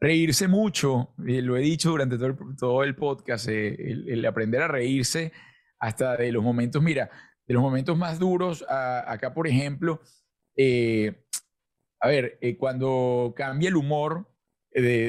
reírse 0.00 0.48
mucho, 0.48 1.14
eh, 1.26 1.42
lo 1.42 1.56
he 1.56 1.60
dicho 1.60 1.90
durante 1.90 2.18
todo 2.58 2.82
el, 2.82 2.88
el 2.88 2.96
podcast, 2.96 3.48
eh, 3.48 3.74
el, 3.74 4.24
aprender 4.26 4.62
a 4.62 4.68
reírse 4.68 5.32
hasta 5.78 6.16
de 6.16 6.32
los 6.32 6.42
momentos, 6.42 6.82
mira, 6.82 7.10
de 7.46 7.54
los 7.54 7.62
momentos 7.62 7.96
más 7.96 8.18
duros, 8.18 8.64
acá 8.68 9.32
por 9.32 9.46
ejemplo, 9.46 10.00
eh, 10.56 11.24
a 12.00 12.08
ver, 12.08 12.38
cuando 12.58 13.34
cambia 13.36 13.68
el 13.68 13.76
humor, 13.76 14.28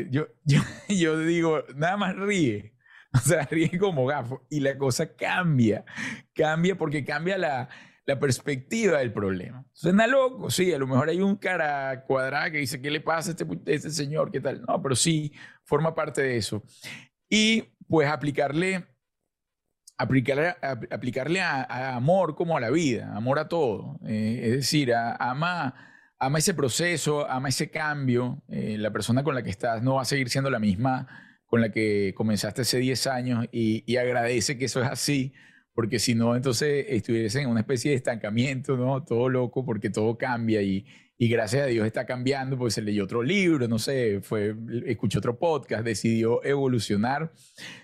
yo, 0.10 0.28
yo, 0.46 0.62
yo 0.88 1.20
digo, 1.20 1.64
nada 1.76 1.98
más 1.98 2.16
ríe, 2.16 2.74
o 3.14 3.20
sea, 3.20 3.44
ríe 3.50 3.78
como 3.78 4.06
gafo 4.06 4.46
y 4.50 4.60
la 4.60 4.78
cosa 4.78 5.16
cambia, 5.16 5.86
cambia 6.34 6.78
porque 6.78 7.04
cambia 7.04 7.38
la, 7.38 7.70
la 8.08 8.20
perspectiva 8.20 9.00
del 9.00 9.12
problema. 9.12 9.66
Suena 9.74 10.08
loco, 10.08 10.50
sí, 10.50 10.74
a 10.74 10.80
lo 10.80 10.88
mejor 10.88 11.10
hay 11.10 11.22
un 11.22 11.36
cara 11.36 12.06
cuadrada 12.06 12.50
que 12.50 12.60
dice, 12.60 12.82
¿qué 12.82 12.90
le 12.90 13.02
pasa 13.02 13.32
a 13.32 13.34
este, 13.34 13.46
este 13.66 13.90
señor? 13.92 14.32
¿Qué 14.32 14.40
tal? 14.40 14.62
No, 14.62 14.82
pero 14.82 14.96
sí, 14.96 15.34
forma 15.66 15.94
parte 15.94 16.22
de 16.22 16.38
eso. 16.38 16.64
Y 17.30 17.64
pues 17.88 18.08
aplicarle, 18.08 18.88
aplicarle, 19.98 20.56
aplicarle 20.90 21.42
a, 21.42 21.96
amor 21.96 22.36
como 22.36 22.56
a 22.56 22.62
la 22.62 22.70
vida, 22.70 23.14
amor 23.14 23.40
a 23.40 23.50
todo. 23.50 24.00
Eh, 24.06 24.40
es 24.44 24.52
decir, 24.52 24.94
ama, 24.94 25.76
ama 26.20 26.40
ese 26.40 26.54
proceso, 26.54 27.30
ama 27.30 27.50
ese 27.50 27.70
cambio. 27.70 28.44
Eh, 28.50 28.78
la 28.78 28.92
persona 28.92 29.24
con 29.24 29.36
la 29.36 29.44
que 29.44 29.50
estás 29.50 29.84
no 29.84 29.96
va 29.96 30.02
a 30.02 30.06
seguir 30.06 30.30
siendo 30.30 30.50
la 30.50 30.60
misma 30.60 31.08
con 31.46 31.62
la 31.62 31.72
que 31.72 32.14
comenzaste 32.16 32.64
hace 32.64 32.80
10 32.80 33.08
años 33.08 33.46
y, 33.54 33.84
y 33.86 33.96
agradece 33.96 34.58
que 34.58 34.66
eso 34.66 34.82
es 34.82 34.90
así 34.90 35.34
porque 35.78 36.00
si 36.00 36.16
no, 36.16 36.36
entonces 36.36 36.88
estuviesen 36.90 37.44
en 37.44 37.50
una 37.52 37.60
especie 37.60 37.92
de 37.92 37.98
estancamiento, 37.98 38.76
¿no? 38.76 39.04
Todo 39.04 39.30
loco, 39.30 39.64
porque 39.64 39.92
todo 39.92 40.18
cambia 40.18 40.60
y, 40.64 40.88
gracias 41.20 41.62
a 41.62 41.66
Dios 41.68 41.86
está 41.86 42.08
cambiando, 42.08 42.58
porque 42.58 42.72
se 42.72 42.82
leyó 42.82 43.04
otro 43.04 43.22
libro, 43.22 43.68
no 43.68 43.78
sé, 43.78 44.22
fue, 44.24 44.56
escuchó 44.88 45.20
otro 45.20 45.38
podcast, 45.38 45.84
decidió 45.84 46.44
evolucionar. 46.44 47.32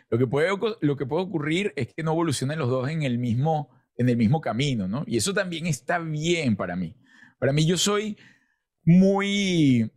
Lo 0.09 0.17
que 0.17 0.25
puede, 0.25 0.49
lo 0.81 0.97
que 0.97 1.05
puede 1.05 1.23
ocurrir 1.23 1.71
es 1.75 1.93
que 1.93 2.01
no 2.01 2.13
evolucionen 2.13 2.57
los 2.57 2.69
dos 2.69 2.89
en 2.89 3.03
el 3.03 3.19
mismo, 3.19 3.69
en 3.95 4.09
el 4.09 4.17
mismo 4.17 4.41
camino, 4.41 4.87
¿no? 4.87 5.03
Y 5.05 5.17
eso 5.17 5.35
también 5.35 5.67
está 5.67 5.99
bien 5.99 6.55
para 6.55 6.75
mí. 6.75 6.95
Para 7.39 7.53
mí 7.53 7.65
yo 7.65 7.77
soy 7.77 8.17
muy, 8.85 9.91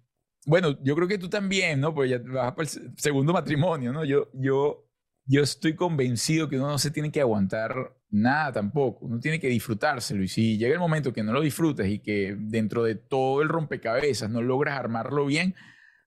bueno, 0.47 0.79
yo 0.83 0.95
creo 0.95 1.09
que 1.09 1.19
tú 1.19 1.29
también, 1.29 1.81
¿no? 1.81 1.95
Pues 1.95 2.11
ya 2.11 2.19
vas 2.19 2.53
para 2.53 2.69
el 2.69 2.93
segundo 2.97 3.33
matrimonio, 3.33 3.93
¿no? 3.93 4.05
Yo, 4.05 4.31
yo 4.35 4.87
yo 5.27 5.43
estoy 5.43 5.75
convencido 5.75 6.49
que 6.49 6.57
uno 6.57 6.69
no 6.69 6.79
se 6.79 6.91
tiene 6.91 7.11
que 7.11 7.21
aguantar 7.21 7.95
nada 8.11 8.53
tampoco, 8.53 9.07
uno 9.07 9.19
tiene 9.19 9.41
que 9.41 9.49
disfrutárselo 9.49 10.23
y 10.23 10.29
si 10.29 10.57
llega 10.57 10.75
el 10.75 10.81
momento 10.81 11.13
que 11.13 11.25
no 11.25 11.33
lo 11.33 11.41
disfrutas 11.41 11.89
y 11.89 11.99
que 11.99 12.37
dentro 12.39 12.85
de 12.85 12.95
todo 12.95 13.43
el 13.43 13.49
rompecabezas 13.49 14.31
no 14.31 14.41
logras 14.41 14.79
armarlo 14.79 15.27
bien, 15.27 15.55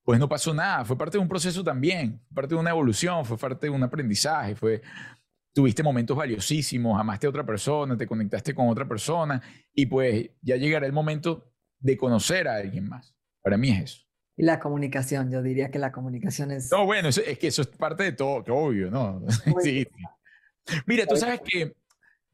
pues 0.04 0.20
no 0.20 0.30
pasó 0.30 0.54
nada, 0.54 0.86
fue 0.86 0.98
parte 0.98 1.18
de 1.18 1.22
un 1.22 1.28
proceso 1.28 1.63
también, 1.63 2.22
parte 2.34 2.56
de 2.56 2.62
una 2.62 2.72
evolución, 2.72 3.26
fue 3.26 3.38
parte 3.38 3.68
de 3.68 3.72
un 3.72 3.84
aprendizaje, 3.84 4.56
fue 4.56 4.82
tuviste 5.54 5.84
momentos 5.84 6.16
valiosísimos, 6.16 7.00
amaste 7.00 7.28
a 7.28 7.30
otra 7.30 7.46
persona, 7.46 7.98
te 7.98 8.08
conectaste 8.08 8.54
con 8.54 8.70
otra 8.70 8.88
persona 8.88 9.42
y 9.74 9.86
pues 9.86 10.30
ya 10.42 10.56
llegará 10.56 10.86
el 10.86 10.94
momento 10.94 11.52
de 11.80 11.98
conocer 11.98 12.48
a 12.48 12.56
alguien 12.56 12.88
más. 12.88 13.16
Para 13.42 13.58
mí 13.58 13.70
es 13.70 13.84
eso. 13.84 14.06
Y 14.38 14.44
la 14.44 14.60
comunicación, 14.60 15.32
yo 15.32 15.42
diría 15.42 15.70
que 15.70 15.80
la 15.80 15.92
comunicación 15.92 16.52
es... 16.52 16.72
No, 16.72 16.86
bueno, 16.86 17.10
es 17.10 17.38
que 17.38 17.48
eso 17.48 17.62
es 17.62 17.68
parte 17.68 18.04
de 18.04 18.14
todo, 18.14 18.44
que 18.44 18.52
obvio, 18.52 18.90
¿no? 18.90 19.22
sí, 19.62 19.86
Mira, 20.86 21.06
tú 21.06 21.16
sabes 21.16 21.42
que, 21.42 21.74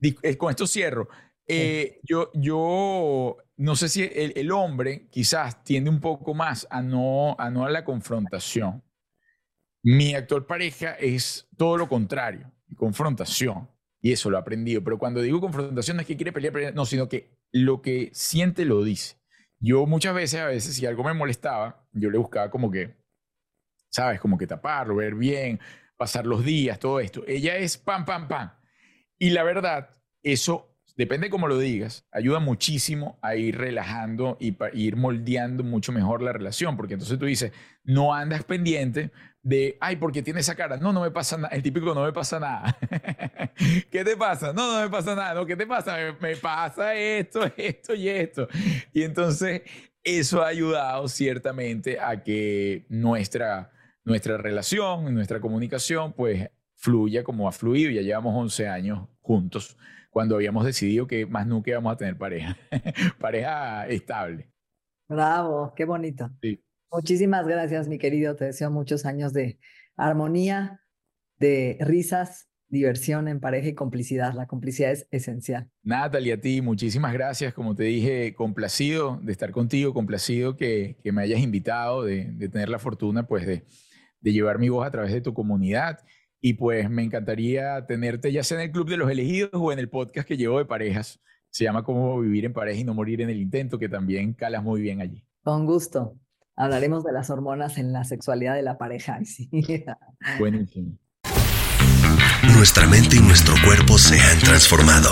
eh, 0.01 0.37
con 0.37 0.49
esto 0.49 0.67
cierro, 0.67 1.07
eh, 1.47 1.99
yo, 2.03 2.31
yo 2.33 3.37
no 3.57 3.75
sé 3.75 3.89
si 3.89 4.03
el, 4.03 4.33
el, 4.35 4.51
hombre 4.51 5.07
quizás 5.09 5.63
tiende 5.63 5.89
un 5.89 5.99
poco 5.99 6.33
más 6.33 6.67
a 6.69 6.81
no, 6.81 7.35
a 7.39 7.49
no 7.49 7.65
a 7.65 7.69
la 7.69 7.85
confrontación. 7.85 8.83
Mi 9.83 10.15
actual 10.15 10.45
pareja 10.45 10.93
es 10.93 11.47
todo 11.55 11.77
lo 11.77 11.87
contrario, 11.87 12.51
confrontación. 12.75 13.69
Y 14.01 14.11
eso 14.11 14.29
lo 14.29 14.37
he 14.37 14.39
aprendido. 14.39 14.83
Pero 14.83 14.99
cuando 14.99 15.21
digo 15.21 15.41
confrontación 15.41 15.97
no 15.97 16.01
es 16.01 16.07
que 16.07 16.15
quiere 16.15 16.31
pelear, 16.31 16.53
pelear 16.53 16.75
no, 16.75 16.85
sino 16.85 17.09
que 17.09 17.37
lo 17.51 17.81
que 17.81 18.11
siente 18.13 18.65
lo 18.65 18.83
dice. 18.83 19.15
Yo 19.59 19.85
muchas 19.85 20.13
veces, 20.13 20.41
a 20.41 20.47
veces, 20.47 20.75
si 20.75 20.85
algo 20.85 21.03
me 21.03 21.13
molestaba, 21.13 21.87
yo 21.91 22.09
le 22.09 22.17
buscaba 22.17 22.51
como 22.51 22.69
que, 22.69 22.97
¿sabes? 23.89 24.19
Como 24.19 24.37
que 24.37 24.45
taparlo, 24.45 24.95
ver 24.95 25.15
bien, 25.15 25.59
pasar 25.97 26.25
los 26.25 26.43
días, 26.43 26.79
todo 26.79 26.99
esto. 26.99 27.23
Ella 27.25 27.55
es 27.57 27.77
pam, 27.77 28.05
pam, 28.05 28.27
pam. 28.27 28.51
Y 29.17 29.29
la 29.29 29.43
verdad, 29.43 29.97
eso, 30.21 30.77
depende 30.97 31.29
cómo 31.29 31.47
lo 31.47 31.57
digas, 31.57 32.05
ayuda 32.11 32.39
muchísimo 32.39 33.17
a 33.21 33.35
ir 33.35 33.57
relajando 33.57 34.37
y 34.39 34.55
ir 34.73 34.97
moldeando 34.97 35.63
mucho 35.63 35.91
mejor 35.91 36.21
la 36.21 36.33
relación, 36.33 36.77
porque 36.77 36.93
entonces 36.93 37.17
tú 37.17 37.25
dices, 37.25 37.53
no 37.83 38.13
andas 38.13 38.43
pendiente 38.43 39.11
de, 39.45 39.77
ay, 39.79 39.95
porque 39.97 40.23
tiene 40.23 40.39
esa 40.39 40.55
cara. 40.55 40.77
No, 40.77 40.91
no 40.91 41.01
me 41.01 41.11
pasa 41.11 41.37
nada. 41.37 41.55
El 41.55 41.61
típico 41.61 41.93
no 41.93 42.03
me 42.03 42.11
pasa 42.11 42.39
nada. 42.39 42.75
¿Qué 43.91 44.03
te 44.03 44.17
pasa? 44.17 44.51
No, 44.51 44.73
no 44.73 44.81
me 44.81 44.89
pasa 44.89 45.13
nada. 45.13 45.35
No, 45.35 45.45
¿qué 45.45 45.55
te 45.55 45.67
pasa? 45.67 45.97
Me, 46.19 46.35
pasa 46.35 46.95
esto, 46.95 47.41
esto 47.55 47.93
y 47.93 48.09
esto. 48.09 48.47
Y 48.91 49.03
entonces 49.03 49.61
eso 50.03 50.41
ha 50.41 50.47
ayudado 50.47 51.07
ciertamente 51.07 51.99
a 51.99 52.23
que 52.23 52.87
nuestra, 52.89 53.71
nuestra 54.03 54.37
relación, 54.37 55.13
nuestra 55.13 55.39
comunicación, 55.39 56.13
pues 56.13 56.49
fluya 56.73 57.23
como 57.23 57.47
ha 57.47 57.51
fluido. 57.51 57.91
Ya 57.91 58.01
llevamos 58.01 58.33
11 58.35 58.67
años 58.67 59.07
juntos 59.21 59.77
cuando 60.09 60.35
habíamos 60.35 60.65
decidido 60.65 61.05
que 61.05 61.27
más 61.27 61.45
nunca 61.45 61.69
íbamos 61.69 61.93
a 61.93 61.97
tener 61.97 62.17
pareja, 62.17 62.57
pareja 63.19 63.85
estable. 63.89 64.49
Bravo, 65.07 65.71
qué 65.75 65.85
bonito. 65.85 66.31
Sí. 66.41 66.64
Muchísimas 66.95 67.45
gracias, 67.45 67.89
mi 67.89 67.97
querido. 67.97 68.37
Te 68.37 68.45
deseo 68.45 68.71
muchos 68.71 69.05
años 69.05 69.33
de 69.33 69.59
armonía, 69.97 70.81
de 71.37 71.77
risas, 71.81 72.47
diversión 72.69 73.27
en 73.27 73.41
pareja 73.41 73.67
y 73.67 73.75
complicidad. 73.75 74.33
La 74.33 74.47
complicidad 74.47 74.91
es 74.91 75.05
esencial. 75.11 75.69
Natalie, 75.83 76.33
a 76.33 76.39
ti, 76.39 76.61
muchísimas 76.61 77.11
gracias. 77.11 77.53
Como 77.53 77.75
te 77.75 77.83
dije, 77.83 78.33
complacido 78.33 79.19
de 79.21 79.33
estar 79.33 79.51
contigo, 79.51 79.93
complacido 79.93 80.55
que, 80.55 80.95
que 81.03 81.11
me 81.11 81.21
hayas 81.21 81.41
invitado, 81.41 82.03
de, 82.03 82.31
de, 82.31 82.47
tener 82.47 82.69
la 82.69 82.79
fortuna, 82.79 83.27
pues, 83.27 83.45
de, 83.45 83.65
de 84.21 84.31
llevar 84.31 84.57
mi 84.57 84.69
voz 84.69 84.87
a 84.87 84.91
través 84.91 85.11
de 85.11 85.19
tu 85.19 85.33
comunidad. 85.33 85.99
Y 86.39 86.53
pues 86.53 86.89
me 86.89 87.03
encantaría 87.03 87.85
tenerte 87.87 88.31
ya 88.31 88.43
sea 88.43 88.57
en 88.59 88.65
el 88.65 88.71
Club 88.71 88.87
de 88.87 88.95
los 88.95 89.11
Elegidos 89.11 89.49
o 89.53 89.73
en 89.73 89.79
el 89.79 89.89
podcast 89.89 90.25
que 90.25 90.37
llevo 90.37 90.59
de 90.59 90.65
parejas. 90.65 91.19
Se 91.49 91.65
llama 91.65 91.83
Cómo 91.83 92.21
vivir 92.21 92.45
en 92.45 92.53
pareja 92.53 92.79
y 92.79 92.83
no 92.85 92.93
morir 92.93 93.19
en 93.19 93.29
el 93.29 93.41
intento, 93.41 93.79
que 93.79 93.89
también 93.89 94.33
calas 94.33 94.63
muy 94.63 94.79
bien 94.79 95.01
allí. 95.01 95.25
Con 95.43 95.65
gusto. 95.65 96.17
Hablaremos 96.55 97.03
de 97.03 97.11
las 97.11 97.29
hormonas 97.29 97.77
en 97.77 97.91
la 97.91 98.03
sexualidad 98.03 98.55
de 98.55 98.63
la 98.63 98.77
pareja. 98.77 99.19
Sí. 99.25 99.49
Buenísimo. 100.39 100.97
Nuestra 102.53 102.87
mente 102.87 103.17
y 103.17 103.19
nuestro 103.19 103.55
cuerpo 103.65 103.97
se 103.97 104.19
han 104.19 104.39
transformado. 104.39 105.09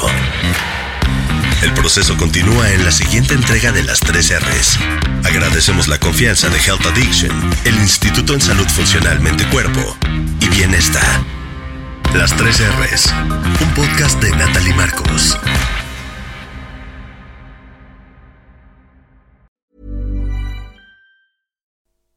El 1.64 1.74
proceso 1.74 2.16
continúa 2.18 2.72
en 2.72 2.86
la 2.86 2.92
siguiente 2.92 3.34
entrega 3.34 3.72
de 3.72 3.84
las 3.84 4.00
3 4.00 4.40
R's. 4.40 4.80
Agradecemos 5.26 5.88
la 5.88 6.00
confianza 6.00 6.50
de 6.50 6.58
Health 6.58 6.86
Addiction, 6.86 7.32
el 7.66 7.76
Instituto 7.76 8.34
en 8.34 8.42
Salud 8.42 8.68
Funcional 8.68 9.20
Mente 9.22 9.46
Cuerpo 9.50 9.82
y 10.40 10.50
Bienestar. 10.50 11.24
Las 12.16 12.36
3 12.36 12.62
R's, 12.80 13.14
un 13.62 13.74
podcast 13.74 14.22
de 14.22 14.32
Natalie 14.32 14.74
Marcos. 14.76 15.38